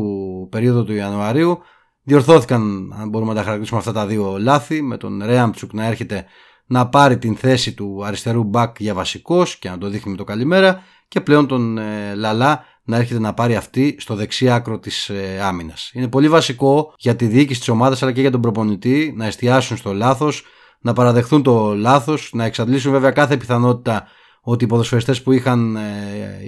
περίοδο 0.50 0.84
του 0.84 0.92
Ιανουαρίου, 0.92 1.58
διορθώθηκαν, 2.02 2.92
αν 3.00 3.08
μπορούμε 3.08 3.30
να 3.30 3.36
τα 3.36 3.42
χαρακτηρίσουμε 3.42 3.80
αυτά 3.80 3.92
τα 3.92 4.06
δύο 4.06 4.36
λάθη, 4.38 4.82
με 4.82 4.96
τον 4.96 5.22
Ρέαμτσουκ 5.24 5.72
να 5.72 5.84
έρχεται 5.84 6.24
να 6.66 6.88
πάρει 6.88 7.18
την 7.18 7.36
θέση 7.36 7.74
του 7.74 8.04
αριστερού 8.04 8.42
μπακ 8.42 8.80
για 8.80 8.94
βασικός 8.94 9.58
και 9.58 9.68
να 9.68 9.78
το 9.78 9.88
δείχνει 9.88 10.10
με 10.10 10.16
το 10.16 10.24
καλημέρα 10.24 10.82
και 11.08 11.20
πλέον 11.20 11.46
τον 11.46 11.78
ε, 11.78 12.14
Λαλά 12.14 12.64
να 12.84 12.96
έρχεται 12.96 13.20
να 13.20 13.34
πάρει 13.34 13.56
αυτή 13.56 13.96
στο 13.98 14.14
δεξί 14.14 14.50
άκρο 14.50 14.78
της 14.78 15.08
ε, 15.08 15.40
άμυνας. 15.42 15.90
Είναι 15.94 16.08
πολύ 16.08 16.28
βασικό 16.28 16.94
για 16.98 17.16
τη 17.16 17.26
διοίκηση 17.26 17.58
της 17.58 17.68
ομάδας 17.68 18.02
αλλά 18.02 18.12
και 18.12 18.20
για 18.20 18.30
τον 18.30 18.40
προπονητή 18.40 19.14
να 19.16 19.26
εστιάσουν 19.26 19.76
στο 19.76 19.92
λάθος, 19.92 20.44
να 20.80 20.92
παραδεχθούν 20.92 21.42
το 21.42 21.74
λάθος, 21.74 22.30
να 22.32 22.44
εξαντλήσουν 22.44 22.92
βέβαια 22.92 23.10
κάθε 23.10 23.36
πιθανότητα 23.36 24.06
ότι 24.40 24.64
οι 24.64 24.66
ποδοσφαιριστές 24.66 25.22
που 25.22 25.32
είχαν, 25.32 25.76
ε, 25.76 25.82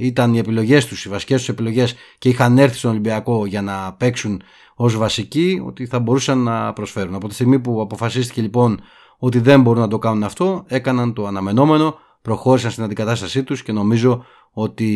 ήταν 0.00 0.35
οι 0.35 0.38
επιλογές 0.38 0.87
τους, 0.87 1.04
οι 1.04 1.09
βασικές 1.09 1.38
τους 1.38 1.49
επιλογές 1.49 1.95
και 2.19 2.28
είχαν 2.28 2.59
έρθει 2.59 2.76
στον 2.76 2.90
Ολυμπιακό 2.90 3.47
για 3.47 3.62
να 3.62 3.92
παίξουν 3.92 4.42
ως 4.75 4.97
βασικοί, 4.97 5.62
ότι 5.66 5.87
θα 5.87 5.99
μπορούσαν 5.99 6.38
να 6.38 6.73
προσφέρουν. 6.73 7.14
Από 7.14 7.28
τη 7.28 7.35
στιγμή 7.35 7.59
που 7.59 7.81
αποφασίστηκε 7.81 8.40
λοιπόν 8.40 8.81
ότι 9.19 9.38
δεν 9.38 9.61
μπορούν 9.61 9.81
να 9.81 9.88
το 9.88 9.99
κάνουν 9.99 10.25
αυτό, 10.25 10.64
έκαναν 10.66 11.12
το 11.12 11.26
αναμενόμενο, 11.26 11.99
προχώρησαν 12.23 12.71
στην 12.71 12.85
αντικατάστασή 12.85 13.42
τους 13.42 13.62
και 13.62 13.73
νομίζω 13.73 14.25
ότι 14.59 14.87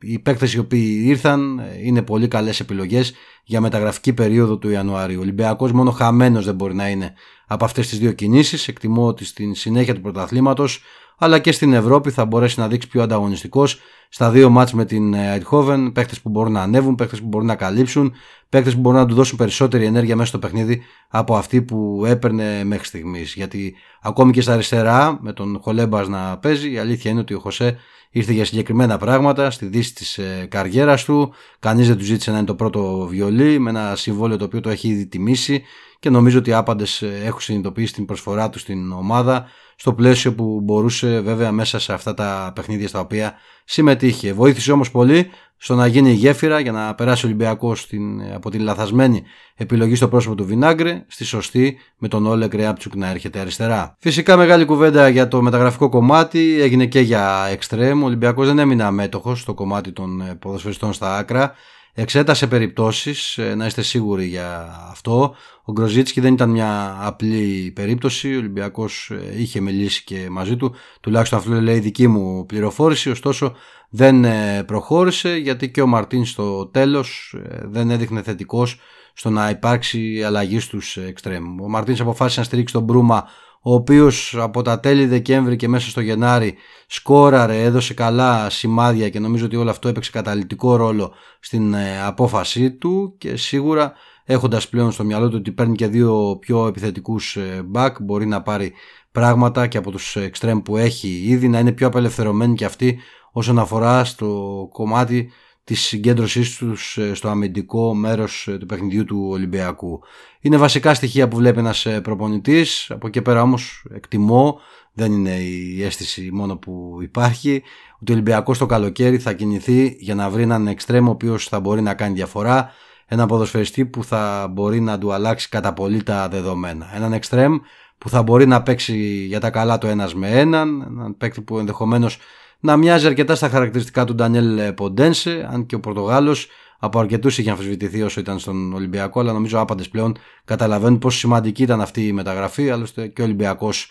οι 0.00 0.18
παίκτες 0.18 0.54
οι 0.54 0.58
οποίοι 0.58 1.02
ήρθαν 1.04 1.60
είναι 1.82 2.02
πολύ 2.02 2.28
καλές 2.28 2.60
επιλογές 2.60 3.12
για 3.44 3.60
μεταγραφική 3.60 4.12
περίοδο 4.12 4.56
του 4.56 4.70
Ιανουαρίου. 4.70 5.18
Ο 5.18 5.22
Ολυμπιακός 5.22 5.72
μόνο 5.72 5.90
χαμένος 5.90 6.44
δεν 6.44 6.54
μπορεί 6.54 6.74
να 6.74 6.88
είναι 6.88 7.12
από 7.46 7.64
αυτές 7.64 7.88
τις 7.88 7.98
δύο 7.98 8.12
κινήσεις. 8.12 8.68
Εκτιμώ 8.68 9.06
ότι 9.06 9.24
στην 9.24 9.54
συνέχεια 9.54 9.94
του 9.94 10.00
πρωταθλήματος 10.00 10.82
αλλά 11.18 11.38
και 11.38 11.52
στην 11.52 11.72
Ευρώπη 11.72 12.10
θα 12.10 12.24
μπορέσει 12.24 12.60
να 12.60 12.68
δείξει 12.68 12.88
πιο 12.88 13.02
ανταγωνιστικός 13.02 13.80
στα 14.08 14.30
δύο 14.30 14.50
μάτς 14.50 14.72
με 14.72 14.84
την 14.84 15.14
Eindhoven. 15.14 15.90
Παίχτε 15.94 16.14
που 16.22 16.28
μπορούν 16.28 16.52
να 16.52 16.62
ανέβουν, 16.62 16.94
παίχτε 16.94 17.16
που 17.16 17.26
μπορούν 17.26 17.46
να 17.46 17.54
καλύψουν, 17.54 18.12
παίχτε 18.48 18.70
που 18.70 18.80
μπορούν 18.80 18.98
να 18.98 19.06
του 19.06 19.14
δώσουν 19.14 19.38
περισσότερη 19.38 19.84
ενέργεια 19.84 20.16
μέσα 20.16 20.28
στο 20.28 20.38
παιχνίδι 20.38 20.82
από 21.08 21.36
αυτή 21.36 21.62
που 21.62 22.02
έπαιρνε 22.06 22.64
μέχρι 22.64 22.86
στιγμής. 22.86 23.34
Γιατί 23.34 23.74
ακόμη 24.02 24.32
και 24.32 24.40
στα 24.40 24.52
αριστερά, 24.52 25.18
με 25.20 25.32
τον 25.32 25.58
Χολέμπας 25.60 26.08
να 26.08 26.38
παίζει, 26.38 26.72
η 26.72 26.78
αλήθεια 26.78 27.10
είναι 27.10 27.20
ότι 27.20 27.34
ο 27.34 27.38
Χωσέ 27.38 27.78
ήρθε 28.10 28.32
για 28.32 28.44
συγκεκριμένα 28.44 28.96
πράγματα 28.96 29.50
στη 29.50 29.66
δύση 29.66 29.94
της 29.94 30.18
ε, 30.18 30.46
καριέρας 30.50 31.04
του. 31.04 31.32
Κανείς 31.58 31.86
δεν 31.88 31.96
του 31.96 32.04
ζήτησε 32.04 32.30
να 32.30 32.36
είναι 32.36 32.46
το 32.46 32.54
πρώτο 32.54 33.06
βιολί, 33.10 33.58
με 33.58 33.70
ένα 33.70 33.96
συμβόλαιο 33.96 34.36
το 34.36 34.44
οποίο 34.44 34.60
το 34.60 34.70
έχει 34.70 34.88
ήδη 34.88 35.06
τιμήσει 35.06 35.62
και 35.98 36.10
νομίζω 36.10 36.38
ότι 36.38 36.50
οι 36.50 36.52
άπαντες 36.52 37.02
ε, 37.02 37.20
έχουν 37.24 37.40
συνειδητοποιήσει 37.40 37.92
την 37.92 38.04
προσφορά 38.04 38.50
τους 38.50 38.60
στην 38.60 38.92
ομάδα 38.92 39.46
στο 39.76 39.92
πλαίσιο 39.92 40.34
που 40.34 40.60
μπορούσε 40.60 41.20
βέβαια 41.20 41.52
μέσα 41.52 41.78
σε 41.78 41.92
αυτά 41.92 42.14
τα 42.14 42.52
παιχνίδια 42.54 42.88
στα 42.88 43.00
οποία 43.00 43.34
συμμετείχε. 43.64 44.32
Βοήθησε 44.32 44.72
όμως 44.72 44.90
πολύ 44.90 45.30
στο 45.56 45.74
να 45.74 45.86
γίνει 45.86 46.10
η 46.10 46.14
γέφυρα 46.14 46.60
για 46.60 46.72
να 46.72 46.94
περάσει 46.94 47.24
ο 47.24 47.28
Ολυμπιακός 47.28 47.88
από 48.34 48.50
την 48.50 48.60
λαθασμένη 48.60 49.22
επιλογή 49.54 49.94
στο 49.94 50.08
πρόσωπο 50.08 50.34
του 50.34 50.44
Βινάγκρε 50.44 51.04
στη 51.08 51.24
σωστή 51.24 51.78
με 51.98 52.08
τον 52.08 52.26
Όλε 52.26 52.46
Ρεάπτσουκ 52.52 52.94
να 52.94 53.10
έρχεται 53.10 53.38
αριστερά. 53.38 53.96
Φυσικά 53.98 54.36
μεγάλη 54.36 54.64
κουβέντα 54.64 55.08
για 55.08 55.28
το 55.28 55.42
μεταγραφικό 55.42 55.88
κομμάτι 55.88 56.60
έγινε 56.60 56.86
και 56.86 57.00
για 57.00 57.46
εξτρέμ. 57.50 58.02
Ο 58.02 58.06
Ολυμπιακός 58.06 58.46
δεν 58.46 58.58
έμεινε 58.58 58.84
αμέτωχος 58.84 59.40
στο 59.40 59.54
κομμάτι 59.54 59.92
των 59.92 60.36
ποδοσφαιριστών 60.38 60.92
στα 60.92 61.16
άκρα. 61.16 61.54
Εξέτασε 61.92 62.46
περιπτώσεις, 62.46 63.38
ε, 63.38 63.54
να 63.54 63.66
είστε 63.66 63.82
σίγουροι 63.82 64.26
για 64.26 64.78
αυτό. 64.90 65.34
Ο 65.64 65.72
Γκροζίτσκι 65.72 66.20
δεν 66.20 66.32
ήταν 66.32 66.50
μια 66.50 66.98
απλή 67.00 67.72
περίπτωση, 67.74 68.34
ο 68.34 68.38
Ολυμπιακός 68.38 69.10
ε, 69.10 69.40
είχε 69.40 69.60
μιλήσει 69.60 70.04
και 70.04 70.26
μαζί 70.30 70.56
του, 70.56 70.74
τουλάχιστον 71.00 71.38
αυτό 71.38 71.60
λέει 71.60 71.76
η 71.76 71.80
δική 71.80 72.06
μου 72.06 72.46
πληροφόρηση, 72.46 73.10
ωστόσο 73.10 73.56
δεν 73.90 74.24
ε, 74.24 74.62
προχώρησε 74.66 75.36
γιατί 75.36 75.70
και 75.70 75.82
ο 75.82 75.86
Μαρτίν 75.86 76.24
στο 76.24 76.66
τέλος 76.66 77.34
δεν 77.64 77.90
έδειχνε 77.90 78.22
θετικός 78.22 78.80
στο 79.12 79.30
να 79.30 79.50
υπάρξει 79.50 80.22
αλλαγή 80.22 80.60
στους 80.60 80.96
εξτρέμ. 80.96 81.60
Ο 81.60 81.68
Μαρτίνς 81.68 82.00
αποφάσισε 82.00 82.40
να 82.40 82.46
στηρίξει 82.46 82.74
τον 82.74 82.82
Μπρούμα 82.82 83.28
ο 83.62 83.74
οποίος 83.74 84.34
από 84.38 84.62
τα 84.62 84.80
τέλη 84.80 85.06
Δεκέμβρη 85.06 85.56
και 85.56 85.68
μέσα 85.68 85.90
στο 85.90 86.00
Γενάρη 86.00 86.54
σκόραρε, 86.86 87.62
έδωσε 87.62 87.94
καλά 87.94 88.50
σημάδια 88.50 89.08
και 89.08 89.18
νομίζω 89.18 89.44
ότι 89.44 89.56
όλο 89.56 89.70
αυτό 89.70 89.88
έπαιξε 89.88 90.10
καταλητικό 90.10 90.76
ρόλο 90.76 91.12
στην 91.40 91.74
ε, 91.74 92.02
απόφασή 92.02 92.70
του 92.70 93.14
και 93.18 93.36
σίγουρα 93.36 93.92
έχοντας 94.24 94.68
πλέον 94.68 94.92
στο 94.92 95.04
μυαλό 95.04 95.28
του 95.28 95.36
ότι 95.38 95.52
παίρνει 95.52 95.74
και 95.74 95.86
δύο 95.86 96.36
πιο 96.40 96.66
επιθετικούς 96.66 97.38
back 97.74 97.90
ε, 98.00 98.02
μπορεί 98.02 98.26
να 98.26 98.42
πάρει 98.42 98.72
πράγματα 99.12 99.66
και 99.66 99.78
από 99.78 99.90
τους 99.90 100.16
εξτρέμ 100.16 100.58
που 100.58 100.76
έχει 100.76 101.08
ήδη 101.08 101.48
να 101.48 101.58
είναι 101.58 101.72
πιο 101.72 101.86
απελευθερωμένοι 101.86 102.54
και 102.54 102.64
αυτοί 102.64 102.98
όσον 103.32 103.58
αφορά 103.58 104.04
στο 104.04 104.68
κομμάτι 104.72 105.30
τη 105.68 105.74
συγκέντρωσή 105.74 106.58
τους 106.58 106.98
ε, 106.98 107.14
στο 107.14 107.28
αμυντικό 107.28 107.94
μέρος 107.94 108.48
του 108.60 108.66
παιχνιδιού 108.66 109.04
του 109.04 109.26
Ολυμπιακού. 109.30 110.00
Είναι 110.40 110.56
βασικά 110.56 110.94
στοιχεία 110.94 111.28
που 111.28 111.36
βλέπει 111.36 111.58
ένας 111.58 111.86
προπονητής. 112.02 112.90
Από 112.90 113.06
εκεί 113.06 113.22
πέρα 113.22 113.42
όμως 113.42 113.84
εκτιμώ 113.94 114.60
δεν 114.92 115.12
είναι 115.12 115.34
η 115.34 115.82
αίσθηση 115.82 116.30
μόνο 116.32 116.56
που 116.56 116.98
υπάρχει, 117.02 117.62
ότι 118.00 118.12
ο 118.12 118.14
Ολυμπιακός 118.14 118.58
το 118.58 118.66
καλοκαίρι 118.66 119.18
θα 119.18 119.32
κινηθεί 119.32 119.96
για 120.00 120.14
να 120.14 120.30
βρει 120.30 120.42
έναν 120.42 120.66
εξτρέμο 120.66 121.08
ο 121.08 121.12
οποίος 121.12 121.48
θα 121.48 121.60
μπορεί 121.60 121.82
να 121.82 121.94
κάνει 121.94 122.14
διαφορά, 122.14 122.70
ένα 123.06 123.26
ποδοσφαιριστή 123.26 123.86
που 123.86 124.04
θα 124.04 124.48
μπορεί 124.50 124.80
να 124.80 124.98
του 124.98 125.12
αλλάξει 125.12 125.48
κατά 125.48 125.72
πολύ 125.72 126.02
τα 126.02 126.28
δεδομένα. 126.28 126.90
Έναν 126.94 127.12
εξτρέμ 127.12 127.56
που 127.98 128.08
θα 128.08 128.22
μπορεί 128.22 128.46
να 128.46 128.62
παίξει 128.62 128.96
για 129.26 129.40
τα 129.40 129.50
καλά 129.50 129.78
το 129.78 129.86
ένας 129.86 130.14
με 130.14 130.28
έναν, 130.28 130.82
έναν 130.82 131.16
παίκτη 131.16 131.40
που 131.40 131.58
ενδεχομένως 131.58 132.18
να 132.60 132.76
μοιάζει 132.76 133.06
αρκετά 133.06 133.34
στα 133.34 133.48
χαρακτηριστικά 133.48 134.04
του 134.04 134.14
Ντανιέλ 134.14 134.72
Ποντένσε, 134.72 135.48
αν 135.50 135.66
και 135.66 135.74
ο 135.74 135.80
Πορτογάλος 135.80 136.48
από 136.78 136.98
αρκετούς 136.98 137.38
είχε 137.38 137.50
αμφισβητηθεί 137.50 138.02
όσο 138.02 138.20
ήταν 138.20 138.38
στον 138.38 138.72
Ολυμπιακό, 138.72 139.20
αλλά 139.20 139.32
νομίζω 139.32 139.60
άπαντες 139.60 139.88
πλέον 139.88 140.16
καταλαβαίνουν 140.44 140.98
πόσο 140.98 141.18
σημαντική 141.18 141.62
ήταν 141.62 141.80
αυτή 141.80 142.06
η 142.06 142.12
μεταγραφή. 142.12 142.70
Άλλωστε 142.70 143.06
και 143.06 143.20
ο 143.20 143.24
Ολυμπιακός 143.24 143.90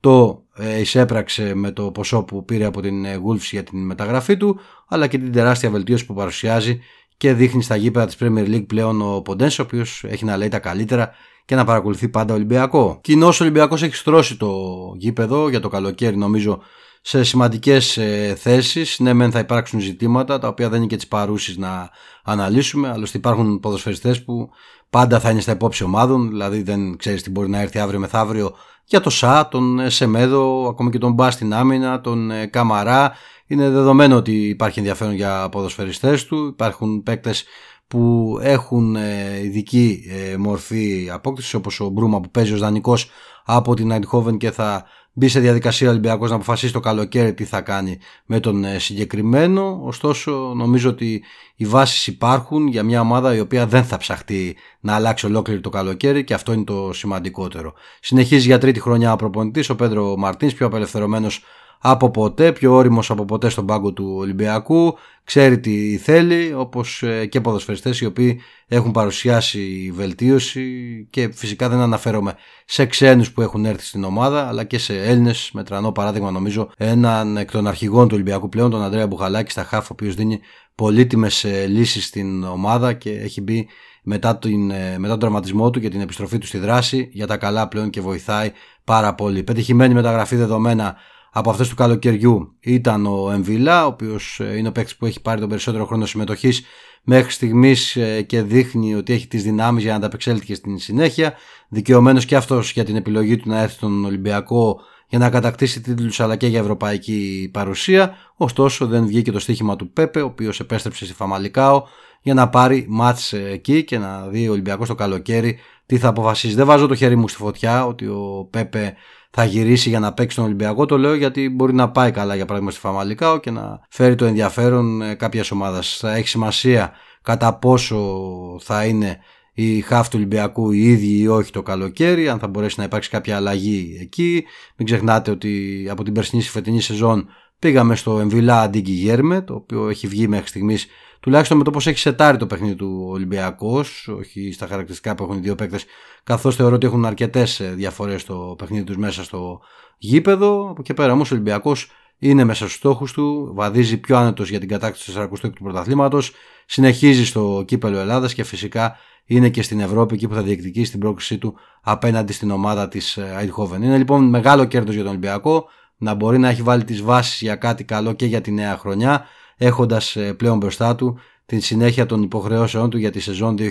το 0.00 0.44
ε, 0.54 0.80
εισέπραξε 0.80 1.54
με 1.54 1.70
το 1.70 1.90
ποσό 1.90 2.22
που 2.22 2.44
πήρε 2.44 2.64
από 2.64 2.80
την 2.80 3.04
ε, 3.04 3.16
Wolves 3.16 3.38
για 3.50 3.62
την 3.62 3.86
μεταγραφή 3.86 4.36
του, 4.36 4.60
αλλά 4.88 5.06
και 5.06 5.18
την 5.18 5.32
τεράστια 5.32 5.70
βελτίωση 5.70 6.06
που 6.06 6.14
παρουσιάζει 6.14 6.80
και 7.16 7.32
δείχνει 7.32 7.62
στα 7.62 7.76
γήπεδα 7.76 8.06
της 8.06 8.16
Premier 8.20 8.46
League 8.46 8.66
πλέον 8.66 9.02
ο 9.02 9.20
Ποντένσε, 9.20 9.60
ο 9.60 9.64
οποίος 9.64 10.04
έχει 10.06 10.24
να 10.24 10.36
λέει 10.36 10.48
τα 10.48 10.58
καλύτερα 10.58 11.10
και 11.44 11.54
να 11.54 11.64
παρακολουθεί 11.64 12.08
πάντα 12.08 12.34
Ολυμπιακό. 12.34 12.98
Κοινός 13.02 13.40
Ολυμπιακός 13.40 13.82
έχει 13.82 13.94
στρώσει 13.94 14.36
το 14.36 14.52
γήπεδο 14.96 15.48
για 15.48 15.60
το 15.60 15.68
καλοκαίρι, 15.68 16.16
νομίζω 16.16 16.62
σε 17.00 17.24
σημαντικές 17.24 17.96
ε, 17.96 18.36
θέσεις. 18.38 18.98
Ναι, 18.98 19.12
μεν 19.12 19.30
θα 19.30 19.38
υπάρξουν 19.38 19.80
ζητήματα 19.80 20.38
τα 20.38 20.48
οποία 20.48 20.68
δεν 20.68 20.78
είναι 20.78 20.86
και 20.86 20.96
τις 20.96 21.08
παρούσεις 21.08 21.56
να 21.56 21.90
αναλύσουμε. 22.24 22.88
Άλλωστε 22.88 23.18
υπάρχουν 23.18 23.60
ποδοσφαιριστές 23.60 24.24
που 24.24 24.50
πάντα 24.90 25.20
θα 25.20 25.30
είναι 25.30 25.40
στα 25.40 25.52
υπόψη 25.52 25.84
ομάδων. 25.84 26.28
Δηλαδή 26.28 26.62
δεν 26.62 26.96
ξέρεις 26.96 27.22
τι 27.22 27.30
μπορεί 27.30 27.48
να 27.48 27.60
έρθει 27.60 27.78
αύριο 27.78 27.98
μεθαύριο 27.98 28.54
για 28.84 29.00
το 29.00 29.10
ΣΑ, 29.10 29.48
τον 29.48 29.78
ε, 29.80 29.90
Σεμέδο, 29.90 30.68
ακόμη 30.68 30.90
και 30.90 30.98
τον 30.98 31.12
Μπά 31.12 31.30
στην 31.30 31.54
άμυνα, 31.54 32.00
τον 32.00 32.30
ε, 32.30 32.46
Καμαρά. 32.46 33.12
Είναι 33.46 33.70
δεδομένο 33.70 34.16
ότι 34.16 34.48
υπάρχει 34.48 34.78
ενδιαφέρον 34.78 35.14
για 35.14 35.48
ποδοσφαιριστές 35.48 36.26
του. 36.26 36.46
Υπάρχουν 36.46 37.02
παίκτες 37.02 37.44
που 37.86 38.36
έχουν 38.42 38.96
ε, 38.96 39.40
ειδική 39.42 40.02
μορφή 40.38 41.10
απόκτησης 41.12 41.54
όπως 41.54 41.80
ο 41.80 41.88
Μπρούμα 41.88 42.20
που 42.20 42.30
παίζει 42.30 42.52
ως 42.52 42.60
δανεικός 42.60 43.10
από 43.44 43.74
την 43.74 43.92
Eindhoven 43.92 44.36
και 44.36 44.50
θα 44.50 44.84
μπει 45.18 45.28
σε 45.28 45.40
διαδικασία 45.40 45.86
ο 45.86 45.90
Ολυμπιακός 45.90 46.30
να 46.30 46.34
αποφασίσει 46.34 46.72
το 46.72 46.80
καλοκαίρι 46.80 47.34
τι 47.34 47.44
θα 47.44 47.60
κάνει 47.60 47.98
με 48.26 48.40
τον 48.40 48.64
ε, 48.64 48.78
συγκεκριμένο. 48.78 49.80
Ωστόσο, 49.84 50.52
νομίζω 50.56 50.90
ότι 50.90 51.22
οι 51.56 51.66
βάσεις 51.66 52.06
υπάρχουν 52.06 52.66
για 52.66 52.82
μια 52.82 53.00
ομάδα 53.00 53.34
η 53.34 53.40
οποία 53.40 53.66
δεν 53.66 53.84
θα 53.84 53.96
ψαχτεί 53.96 54.56
να 54.80 54.94
αλλάξει 54.94 55.26
ολόκληρη 55.26 55.60
το 55.60 55.68
καλοκαίρι 55.68 56.24
και 56.24 56.34
αυτό 56.34 56.52
είναι 56.52 56.64
το 56.64 56.92
σημαντικότερο. 56.92 57.72
Συνεχίζει 58.00 58.46
για 58.46 58.58
τρίτη 58.58 58.80
χρονιά 58.80 59.12
ο 59.12 59.16
προπονητής, 59.16 59.70
ο 59.70 59.74
Πέντρο 59.74 60.16
Μαρτίνς, 60.16 60.54
πιο 60.54 60.66
απελευθερωμένος 60.66 61.44
από 61.78 62.10
ποτέ, 62.10 62.52
πιο 62.52 62.74
όριμος 62.74 63.10
από 63.10 63.24
ποτέ 63.24 63.48
στον 63.48 63.66
πάγκο 63.66 63.92
του 63.92 64.14
Ολυμπιακού, 64.16 64.96
ξέρει 65.24 65.60
τι 65.60 65.96
θέλει, 65.96 66.54
όπως 66.54 67.02
ε, 67.02 67.26
και 67.26 67.40
ποδοσφαιριστές 67.40 68.00
οι 68.00 68.04
οποίοι 68.04 68.40
έχουν 68.66 68.90
παρουσιάσει 68.90 69.92
βελτίωση 69.94 70.66
και 71.10 71.30
φυσικά 71.32 71.68
δεν 71.68 71.78
αναφέρομαι 71.78 72.34
σε 72.64 72.86
ξένους 72.86 73.32
που 73.32 73.42
έχουν 73.42 73.64
έρθει 73.64 73.84
στην 73.84 74.04
ομάδα, 74.04 74.48
αλλά 74.48 74.64
και 74.64 74.78
σε 74.78 75.02
Έλληνες, 75.02 75.50
με 75.52 75.64
τρανό 75.64 75.92
παράδειγμα 75.92 76.30
νομίζω 76.30 76.70
έναν 76.76 77.36
εκ 77.36 77.50
των 77.50 77.66
αρχηγών 77.66 78.08
του 78.08 78.14
Ολυμπιακού 78.14 78.48
πλέον, 78.48 78.70
τον 78.70 78.82
Ανδρέα 78.82 79.06
Μπουχαλάκη 79.06 79.50
στα 79.50 79.64
ΧΑΦ, 79.64 79.84
ο 79.84 79.92
οποίος 79.92 80.14
δίνει 80.14 80.40
πολύτιμες 80.74 81.44
ε, 81.44 81.66
λύσεις 81.66 82.04
στην 82.04 82.44
ομάδα 82.44 82.92
και 82.92 83.10
έχει 83.10 83.40
μπει 83.40 83.68
μετά, 84.02 84.38
την, 84.38 84.70
ε, 84.70 84.98
μετά 84.98 85.10
τον 85.10 85.18
τραυματισμό 85.18 85.70
του 85.70 85.80
και 85.80 85.88
την 85.88 86.00
επιστροφή 86.00 86.38
του 86.38 86.46
στη 86.46 86.58
δράση. 86.58 87.08
Για 87.12 87.26
τα 87.26 87.36
καλά 87.36 87.68
πλέον 87.68 87.90
και 87.90 88.00
βοηθάει 88.00 88.52
πάρα 88.84 89.14
πολύ. 89.14 89.42
Πετυχημένη 89.42 89.94
μεταγραφή 89.94 90.36
δεδομένα 90.36 90.96
από 91.32 91.50
αυτές 91.50 91.68
του 91.68 91.74
καλοκαιριού 91.74 92.56
ήταν 92.60 93.06
ο 93.06 93.30
Εμβιλά, 93.30 93.84
ο 93.84 93.88
οποίος 93.88 94.40
ε, 94.40 94.56
είναι 94.56 94.68
ο 94.68 94.72
παίκτης 94.72 94.96
που 94.96 95.06
έχει 95.06 95.20
πάρει 95.20 95.40
τον 95.40 95.48
περισσότερο 95.48 95.86
χρόνο 95.86 96.06
συμμετοχής 96.06 96.62
μέχρι 97.02 97.30
στιγμής 97.30 97.96
ε, 97.96 98.22
και 98.22 98.42
δείχνει 98.42 98.94
ότι 98.94 99.12
έχει 99.12 99.28
τις 99.28 99.42
δυνάμεις 99.42 99.82
για 99.82 99.90
να 99.90 99.96
ανταπεξέλθει 99.96 100.44
και 100.44 100.54
στην 100.54 100.78
συνέχεια. 100.78 101.34
Δικαιωμένος 101.68 102.24
και 102.24 102.36
αυτός 102.36 102.72
για 102.72 102.84
την 102.84 102.96
επιλογή 102.96 103.36
του 103.36 103.48
να 103.48 103.60
έρθει 103.60 103.74
στον 103.74 104.04
Ολυμπιακό 104.04 104.80
για 105.08 105.18
να 105.18 105.30
κατακτήσει 105.30 105.80
τίτλους 105.80 106.20
αλλά 106.20 106.36
και 106.36 106.46
για 106.46 106.58
ευρωπαϊκή 106.58 107.50
παρουσία. 107.52 108.14
Ωστόσο 108.36 108.86
δεν 108.86 109.06
βγήκε 109.06 109.32
το 109.32 109.38
στοίχημα 109.38 109.76
του 109.76 109.92
Πέπε, 109.92 110.20
ο 110.20 110.26
οποίος 110.26 110.60
επέστρεψε 110.60 111.04
στη 111.04 111.14
Φαμαλικάο 111.14 111.82
για 112.22 112.34
να 112.34 112.48
πάρει 112.48 112.86
μάτς 112.88 113.32
ε, 113.32 113.50
εκεί 113.52 113.84
και 113.84 113.98
να 113.98 114.26
δει 114.28 114.48
ο 114.48 114.52
Ολυμπιακός 114.52 114.88
το 114.88 114.94
καλοκαίρι 114.94 115.58
τι 115.86 115.98
θα 115.98 116.08
αποφασίσει. 116.08 116.54
Δεν 116.54 116.66
βάζω 116.66 116.86
το 116.86 116.94
χέρι 116.94 117.16
μου 117.16 117.28
στη 117.28 117.38
φωτιά 117.38 117.86
ότι 117.86 118.06
ο 118.06 118.48
Πέπε 118.50 118.94
θα 119.30 119.44
γυρίσει 119.44 119.88
για 119.88 119.98
να 119.98 120.12
παίξει 120.12 120.36
τον 120.36 120.44
Ολυμπιακό. 120.44 120.86
Το 120.86 120.98
λέω 120.98 121.14
γιατί 121.14 121.48
μπορεί 121.48 121.74
να 121.74 121.90
πάει 121.90 122.10
καλά 122.10 122.34
για 122.34 122.44
παράδειγμα 122.44 122.72
στη 122.72 122.80
Φαμαλικάο 122.80 123.38
και 123.38 123.50
να 123.50 123.80
φέρει 123.88 124.14
το 124.14 124.24
ενδιαφέρον 124.24 125.02
ε, 125.02 125.14
κάποιας 125.14 125.50
ομάδας. 125.50 125.96
Θα 126.00 126.14
έχει 126.14 126.28
σημασία 126.28 126.92
κατά 127.22 127.58
πόσο 127.58 128.20
θα 128.60 128.84
είναι 128.84 129.18
η 129.52 129.80
χάφ 129.80 130.08
του 130.08 130.14
Ολυμπιακού 130.16 130.70
οι 130.70 130.82
ίδιοι 130.82 131.20
ή 131.20 131.28
όχι 131.28 131.52
το 131.52 131.62
καλοκαίρι, 131.62 132.28
αν 132.28 132.38
θα 132.38 132.48
μπορέσει 132.48 132.74
να 132.78 132.84
υπάρξει 132.84 133.10
κάποια 133.10 133.36
αλλαγή 133.36 133.98
εκεί. 134.00 134.44
Μην 134.76 134.86
ξεχνάτε 134.86 135.30
ότι 135.30 135.86
από 135.90 136.02
την 136.02 136.12
περσινή 136.12 136.42
φετινή 136.42 136.80
σεζόν 136.80 137.28
πήγαμε 137.58 137.96
στο 137.96 138.18
Εμβιλά 138.18 138.60
Αντίγκη 138.60 138.92
Γέρμε, 138.92 139.40
το 139.40 139.54
οποίο 139.54 139.88
έχει 139.88 140.06
βγει 140.06 140.28
μέχρι 140.28 140.46
στιγμής 140.46 140.86
τουλάχιστον 141.20 141.56
με 141.56 141.64
το 141.64 141.70
πώ 141.70 141.78
έχει 141.78 141.98
σετάρει 141.98 142.36
το 142.36 142.46
παιχνίδι 142.46 142.74
του 142.74 143.06
Ολυμπιακός, 143.10 144.08
όχι 144.08 144.52
στα 144.52 144.66
χαρακτηριστικά 144.66 145.14
που 145.14 145.22
έχουν 145.22 145.36
οι 145.36 145.40
δύο 145.40 145.54
παίκτες, 145.54 145.84
καθώς 146.24 146.56
θεωρώ 146.56 146.74
ότι 146.74 146.86
έχουν 146.86 147.04
αρκετές 147.04 147.60
ε, 147.60 147.72
διαφορές 147.76 148.20
στο 148.20 148.54
παιχνίδι 148.58 148.84
τους 148.84 148.96
μέσα 148.96 149.24
στο 149.24 149.60
γήπεδο. 149.98 150.68
Από 150.70 150.80
εκεί 150.80 150.94
πέρα 150.94 151.12
όμως 151.12 151.30
ο 151.30 151.34
Ολυμπιακός 151.34 151.90
είναι 152.18 152.44
μέσα 152.44 152.64
στους 152.64 152.74
στόχους 152.74 153.12
του, 153.12 153.50
βαδίζει 153.54 153.98
πιο 153.98 154.16
άνετος 154.16 154.50
για 154.50 154.60
την 154.60 154.68
κατάκτηση 154.68 155.12
του 155.12 155.18
46ου 155.20 155.40
του 155.40 155.62
πρωταθλήματος, 155.62 156.32
συνεχίζει 156.66 157.24
στο 157.26 157.62
κύπελο 157.66 157.98
Ελλάδας 157.98 158.34
και 158.34 158.44
φυσικά 158.44 158.96
είναι 159.24 159.48
και 159.48 159.62
στην 159.62 159.80
Ευρώπη 159.80 160.14
εκεί 160.14 160.28
που 160.28 160.34
θα 160.34 160.42
διεκδικήσει 160.42 160.90
την 160.90 161.00
πρόκλησή 161.00 161.38
του 161.38 161.54
απέναντι 161.82 162.32
στην 162.32 162.50
ομάδα 162.50 162.88
της 162.88 163.18
Eindhoven. 163.18 163.82
Είναι 163.82 163.96
λοιπόν 163.96 164.24
μεγάλο 164.24 164.64
κέρδος 164.64 164.94
για 164.94 165.02
τον 165.02 165.10
Ολυμπιακό 165.10 165.66
να 165.96 166.14
μπορεί 166.14 166.38
να 166.38 166.48
έχει 166.48 166.62
βάλει 166.62 166.84
τις 166.84 167.02
βάσεις 167.02 167.40
για 167.40 167.56
κάτι 167.56 167.84
καλό 167.84 168.12
και 168.12 168.26
για 168.26 168.40
τη 168.40 168.52
νέα 168.52 168.76
χρονιά 168.76 169.26
έχοντας 169.58 170.16
ε, 170.16 170.34
πλέον 170.34 170.58
μπροστά 170.58 170.94
του 170.94 171.18
την 171.46 171.60
συνέχεια 171.60 172.06
των 172.06 172.22
υποχρεώσεών 172.22 172.90
του 172.90 172.98
για 172.98 173.10
τη 173.10 173.20
σεζόν 173.20 173.56
2020-2021. 173.58 173.64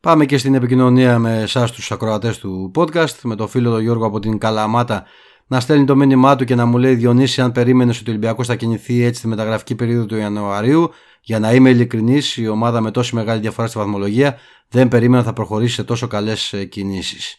Πάμε 0.00 0.26
και 0.26 0.38
στην 0.38 0.54
επικοινωνία 0.54 1.18
με 1.18 1.40
εσάς 1.40 1.72
τους 1.72 1.92
ακροατές 1.92 2.38
του 2.38 2.70
podcast, 2.74 3.20
με 3.22 3.34
το 3.34 3.46
φίλο 3.46 3.70
τον 3.70 3.80
Γιώργο 3.80 4.06
από 4.06 4.18
την 4.18 4.38
Καλαμάτα 4.38 5.04
να 5.46 5.60
στέλνει 5.60 5.84
το 5.84 5.96
μήνυμά 5.96 6.36
του 6.36 6.44
και 6.44 6.54
να 6.54 6.64
μου 6.64 6.78
λέει 6.78 6.94
Διονύση 6.94 7.40
αν 7.40 7.52
περίμενες 7.52 8.00
ότι 8.00 8.08
ο 8.08 8.12
Ολυμπιακός 8.12 8.46
θα 8.46 8.56
κινηθεί 8.56 9.02
έτσι 9.02 9.20
τη 9.20 9.28
μεταγραφική 9.28 9.74
περίοδο 9.74 10.06
του 10.06 10.16
Ιανουαρίου. 10.16 10.90
Για 11.20 11.38
να 11.38 11.52
είμαι 11.52 11.70
ειλικρινής, 11.70 12.36
η 12.36 12.48
ομάδα 12.48 12.80
με 12.80 12.90
τόση 12.90 13.14
μεγάλη 13.14 13.40
διαφορά 13.40 13.66
στη 13.66 13.78
βαθμολογία 13.78 14.38
δεν 14.68 14.88
περίμενα 14.88 15.22
θα 15.22 15.32
προχωρήσει 15.32 15.74
σε 15.74 15.84
τόσο 15.84 16.06
καλές 16.06 16.52
ε, 16.52 16.64
κινήσεις. 16.64 17.36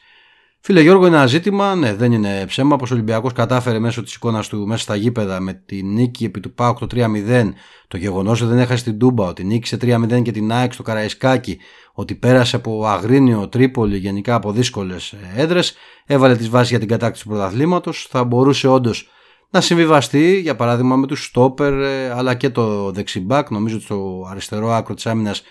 Φίλε 0.66 0.82
Γιώργο, 0.82 1.08
είναι 1.08 1.16
ένα 1.16 1.26
ζήτημα. 1.26 1.76
Ναι, 1.76 1.94
δεν 1.94 2.12
είναι 2.12 2.44
ψέμα. 2.48 2.76
Πως 2.76 2.92
ο 2.92 2.94
Ολυμπιακός 2.94 3.34
κατάφερε 3.34 3.80
μέσω 3.80 4.04
της 4.04 4.14
εικόνας 4.14 4.48
του 4.48 4.68
μέσα 4.68 4.82
στα 4.82 4.96
γήπεδα 4.96 5.40
με 5.40 5.54
τη 5.66 5.84
νίκη 5.84 6.26
επί 6.26 6.40
του 6.40 6.54
ΠΑΟΚ 6.54 6.80
το 6.80 6.88
3-0. 6.92 7.54
Το 7.88 7.98
γεγονός 7.98 8.42
ότι 8.42 8.50
δεν 8.50 8.60
έχασε 8.60 8.84
την 8.84 9.00
Τούμπα, 9.00 9.28
ότι 9.28 9.44
νίκησε 9.44 9.78
3-0 9.82 10.22
και 10.22 10.32
την 10.32 10.52
ΑΕΚ 10.52 10.74
στο 10.74 10.84
Καραϊσκάκι, 10.84 11.58
ότι 11.94 12.16
πέρασε 12.16 12.56
από 12.56 12.86
Αγρίνιο, 12.86 13.48
Τρίπολη, 13.48 13.98
γενικά 13.98 14.36
από 14.36 14.52
δύσκολες 14.52 15.16
έδρες, 15.36 15.76
έβαλε 16.06 16.36
τις 16.36 16.50
βάσεις 16.50 16.70
για 16.70 16.80
την 16.80 16.88
κατάκτηση 16.88 17.24
του 17.24 17.30
πρωταθλήματος. 17.30 18.08
Θα 18.10 18.24
μπορούσε 18.24 18.68
όντως 18.68 19.10
να 19.50 19.62
συμβιβαστεί 19.62 20.40
για 20.40 20.56
παράδειγμα 20.56 20.96
με 20.96 21.08
τους 21.08 21.26
στόπερ 21.26 21.74
αλλά 22.18 22.34
και 22.34 22.50
το 22.50 22.92
δεξιμπάκ 22.92 23.50
νομίζω 23.50 23.76
ότι 23.76 23.86
στο 23.86 24.28
αριστερό 24.30 24.72
άκρο 24.72 24.94
της 24.94 25.06
άμυνας 25.06 25.44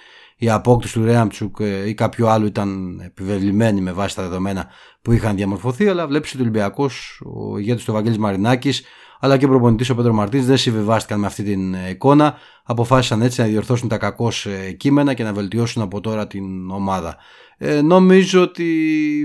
η 0.44 0.50
απόκτηση 0.50 0.94
του 0.94 1.04
Ρέαμτσουκ 1.04 1.56
ε, 1.60 1.88
ή 1.88 1.94
κάποιου 1.94 2.28
άλλου 2.28 2.46
ήταν 2.46 3.00
επιβεβλημένη 3.04 3.80
με 3.80 3.92
βάση 3.92 4.16
τα 4.16 4.22
δεδομένα 4.22 4.66
που 5.02 5.12
είχαν 5.12 5.36
διαμορφωθεί 5.36 5.88
αλλά 5.88 6.06
βλέπεις 6.06 6.30
ότι 6.30 6.38
ο 6.38 6.42
Ολυμπιακός 6.42 7.22
ο 7.24 7.58
ηγέτης 7.58 7.84
του 7.84 7.90
Ευαγγέλης 7.90 8.18
Μαρινάκης 8.18 8.82
αλλά 9.20 9.36
και 9.36 9.44
ο 9.44 9.48
προπονητής 9.48 9.90
ο 9.90 9.94
Πέτρος 9.94 10.14
Μαρτίνς 10.14 10.46
δεν 10.46 10.56
συμβιβάστηκαν 10.56 11.20
με 11.20 11.26
αυτή 11.26 11.42
την 11.42 11.74
ε, 11.74 11.88
εικόνα 11.88 12.34
αποφάσισαν 12.64 13.22
έτσι 13.22 13.40
να 13.40 13.46
διορθώσουν 13.46 13.88
τα 13.88 13.98
κακό 13.98 14.30
ε, 14.66 14.72
κείμενα 14.72 15.14
και 15.14 15.22
να 15.22 15.32
βελτιώσουν 15.32 15.82
από 15.82 16.00
τώρα 16.00 16.26
την 16.26 16.70
ομάδα 16.70 17.16
ε, 17.58 17.80
νομίζω 17.80 18.42
ότι 18.42 18.68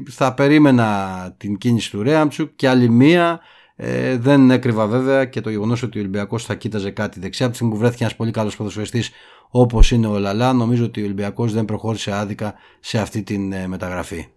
θα 0.09 0.33
περίμενα 0.33 1.33
την 1.37 1.57
κίνηση 1.57 1.91
του 1.91 2.03
Ρέαμτσουκ 2.03 2.49
και 2.55 2.67
άλλη 2.67 2.89
μία 2.89 3.39
ε, 3.81 4.17
δεν 4.17 4.51
έκρυβα 4.51 4.87
βέβαια 4.87 5.25
και 5.25 5.41
το 5.41 5.49
γεγονός 5.49 5.83
ότι 5.83 5.97
ο 5.97 6.01
Ολυμπιακός 6.01 6.45
θα 6.45 6.55
κοίταζε 6.55 6.91
κάτι 6.91 7.19
δεξιά. 7.19 7.45
Από 7.45 7.53
τη 7.53 7.59
στιγμή 7.59 7.77
που 7.77 7.79
βρέθηκε 7.79 8.03
ένας 8.03 8.15
πολύ 8.15 8.31
καλός 8.31 8.55
ποδοσφαιριστής 8.55 9.11
όπως 9.49 9.91
είναι 9.91 10.07
ο 10.07 10.17
Λαλά, 10.17 10.53
νομίζω 10.53 10.85
ότι 10.85 11.01
ο 11.01 11.03
Ολυμπιακός 11.03 11.53
δεν 11.53 11.65
προχώρησε 11.65 12.11
άδικα 12.11 12.53
σε 12.79 12.99
αυτή 12.99 13.23
την 13.23 13.53
ε, 13.53 13.67
μεταγραφή. 13.67 14.27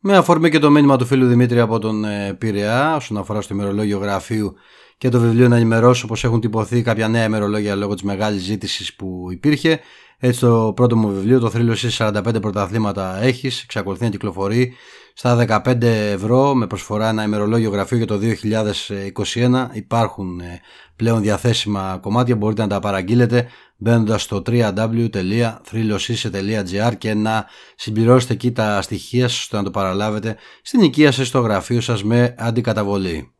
Με 0.00 0.16
αφορμή 0.16 0.50
και 0.50 0.58
το 0.58 0.70
μήνυμα 0.70 0.96
του 0.96 1.06
φίλου 1.06 1.26
Δημήτρη 1.26 1.60
από 1.60 1.78
τον 1.78 2.04
ε, 2.04 2.34
Πειραιά 2.34 2.96
όσον 2.96 3.16
αφορά 3.16 3.40
στο 3.40 3.54
ημερολόγιο 3.54 3.98
γραφείου 3.98 4.54
και 4.98 5.08
το 5.08 5.20
βιβλίο 5.20 5.48
να 5.48 5.56
ενημερώσω 5.56 6.06
πως 6.06 6.24
έχουν 6.24 6.40
τυπωθεί 6.40 6.82
κάποια 6.82 7.08
νέα 7.08 7.24
ημερολόγια 7.24 7.74
λόγω 7.74 7.94
της 7.94 8.02
μεγάλης 8.02 8.42
ζήτησης 8.42 8.94
που 8.94 9.28
υπήρχε. 9.30 9.80
Έτσι 10.18 10.40
το 10.40 10.72
πρώτο 10.76 10.96
μου 10.96 11.08
βιβλίο, 11.08 11.38
το 11.38 11.50
θρύλο 11.50 11.76
45 11.98 12.40
πρωταθλήματα 12.40 13.22
έχεις, 13.22 13.62
εξακολουθεί 13.62 14.04
να 14.04 14.10
κυκλοφορεί 14.10 14.72
στα 15.14 15.62
15 15.64 15.82
ευρώ 15.82 16.54
με 16.54 16.66
προσφορά 16.66 17.08
ένα 17.08 17.22
ημερολόγιο 17.22 17.70
γραφείο 17.70 17.96
για 17.96 18.06
το 18.06 18.18
2021. 18.18 19.66
Υπάρχουν 19.72 20.40
ε, 20.40 20.60
πλέον 20.96 21.22
διαθέσιμα 21.22 21.98
κομμάτια, 22.00 22.36
μπορείτε 22.36 22.62
να 22.62 22.68
τα 22.68 22.78
παραγγείλετε 22.78 23.48
μπαίνοντας 23.76 24.22
στο 24.22 24.42
www.thrilosise.gr 24.46 26.92
και 26.98 27.14
να 27.14 27.46
συμπληρώσετε 27.76 28.32
εκεί 28.32 28.52
τα 28.52 28.82
στοιχεία 28.82 29.28
σας 29.28 29.40
ώστε 29.40 29.56
να 29.56 29.62
το 29.62 29.70
παραλάβετε 29.70 30.36
στην 30.62 30.80
οικία 30.80 31.12
σας 31.12 31.26
στο 31.26 31.40
γραφείο 31.40 31.80
σας 31.80 32.04
με 32.04 32.34
αντικαταβολή. 32.38 33.32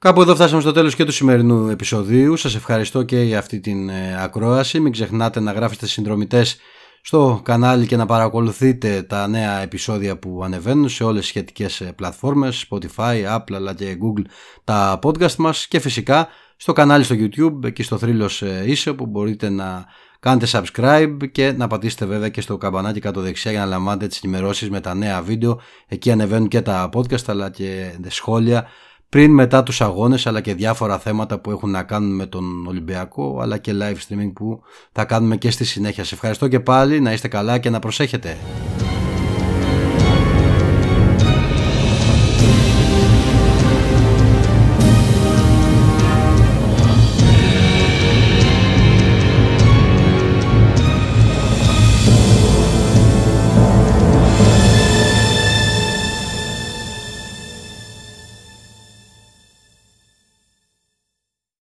Κάπου 0.00 0.20
εδώ 0.20 0.34
φτάσαμε 0.34 0.60
στο 0.60 0.72
τέλος 0.72 0.94
και 0.94 1.04
του 1.04 1.12
σημερινού 1.12 1.68
επεισοδίου. 1.68 2.36
Σας 2.36 2.54
ευχαριστώ 2.54 3.02
και 3.02 3.20
για 3.20 3.38
αυτή 3.38 3.60
την 3.60 3.88
ε, 3.88 4.22
ακρόαση. 4.22 4.80
Μην 4.80 4.92
ξεχνάτε 4.92 5.40
να 5.40 5.52
γράφετε 5.52 5.86
συνδρομητές 5.86 6.56
στο 7.00 7.40
κανάλι 7.44 7.86
και 7.86 7.96
να 7.96 8.06
παρακολουθείτε 8.06 9.02
τα 9.02 9.26
νέα 9.26 9.62
επεισόδια 9.62 10.18
που 10.18 10.40
ανεβαίνουν 10.44 10.88
σε 10.88 11.04
όλες 11.04 11.20
τις 11.20 11.28
σχετικές 11.28 11.80
ε, 11.80 11.92
πλατφόρμες 11.96 12.68
Spotify, 12.70 13.36
Apple 13.36 13.54
αλλά 13.54 13.74
και 13.74 13.96
Google 14.02 14.24
τα 14.64 14.98
podcast 15.02 15.34
μας 15.34 15.66
και 15.66 15.78
φυσικά 15.78 16.28
στο 16.56 16.72
κανάλι 16.72 17.04
στο 17.04 17.14
YouTube 17.18 17.64
εκεί 17.64 17.82
στο 17.82 17.98
θρύλος 17.98 18.42
ε, 18.42 18.62
είσαι 18.66 18.92
που 18.92 19.06
μπορείτε 19.06 19.48
να 19.48 19.84
κάνετε 20.20 20.46
subscribe 20.50 21.16
και 21.32 21.52
να 21.52 21.66
πατήσετε 21.66 22.06
βέβαια 22.06 22.28
και 22.28 22.40
στο 22.40 22.56
καμπανάκι 22.56 23.00
κάτω 23.00 23.20
δεξιά 23.20 23.50
για 23.50 23.60
να 23.60 23.66
λαμβάνετε 23.66 24.06
τις 24.06 24.20
ενημερώσεις 24.22 24.70
με 24.70 24.80
τα 24.80 24.94
νέα 24.94 25.22
βίντεο 25.22 25.60
εκεί 25.86 26.10
ανεβαίνουν 26.10 26.48
και 26.48 26.60
τα 26.60 26.88
podcast 26.92 27.24
αλλά 27.26 27.50
και 27.50 27.98
σχόλια 28.08 28.68
πριν 29.08 29.32
μετά 29.32 29.62
τους 29.62 29.80
αγώνες 29.80 30.26
αλλά 30.26 30.40
και 30.40 30.54
διάφορα 30.54 30.98
θέματα 30.98 31.38
που 31.38 31.50
έχουν 31.50 31.70
να 31.70 31.82
κάνουν 31.82 32.14
με 32.14 32.26
τον 32.26 32.66
Ολυμπιακό 32.66 33.40
αλλά 33.40 33.58
και 33.58 33.72
live 33.80 33.96
streaming 33.96 34.32
που 34.34 34.60
θα 34.92 35.04
κάνουμε 35.04 35.36
και 35.36 35.50
στη 35.50 35.64
συνέχεια. 35.64 36.04
Σε 36.04 36.14
ευχαριστώ 36.14 36.48
και 36.48 36.60
πάλι, 36.60 37.00
να 37.00 37.12
είστε 37.12 37.28
καλά 37.28 37.58
και 37.58 37.70
να 37.70 37.78
προσέχετε. 37.78 38.36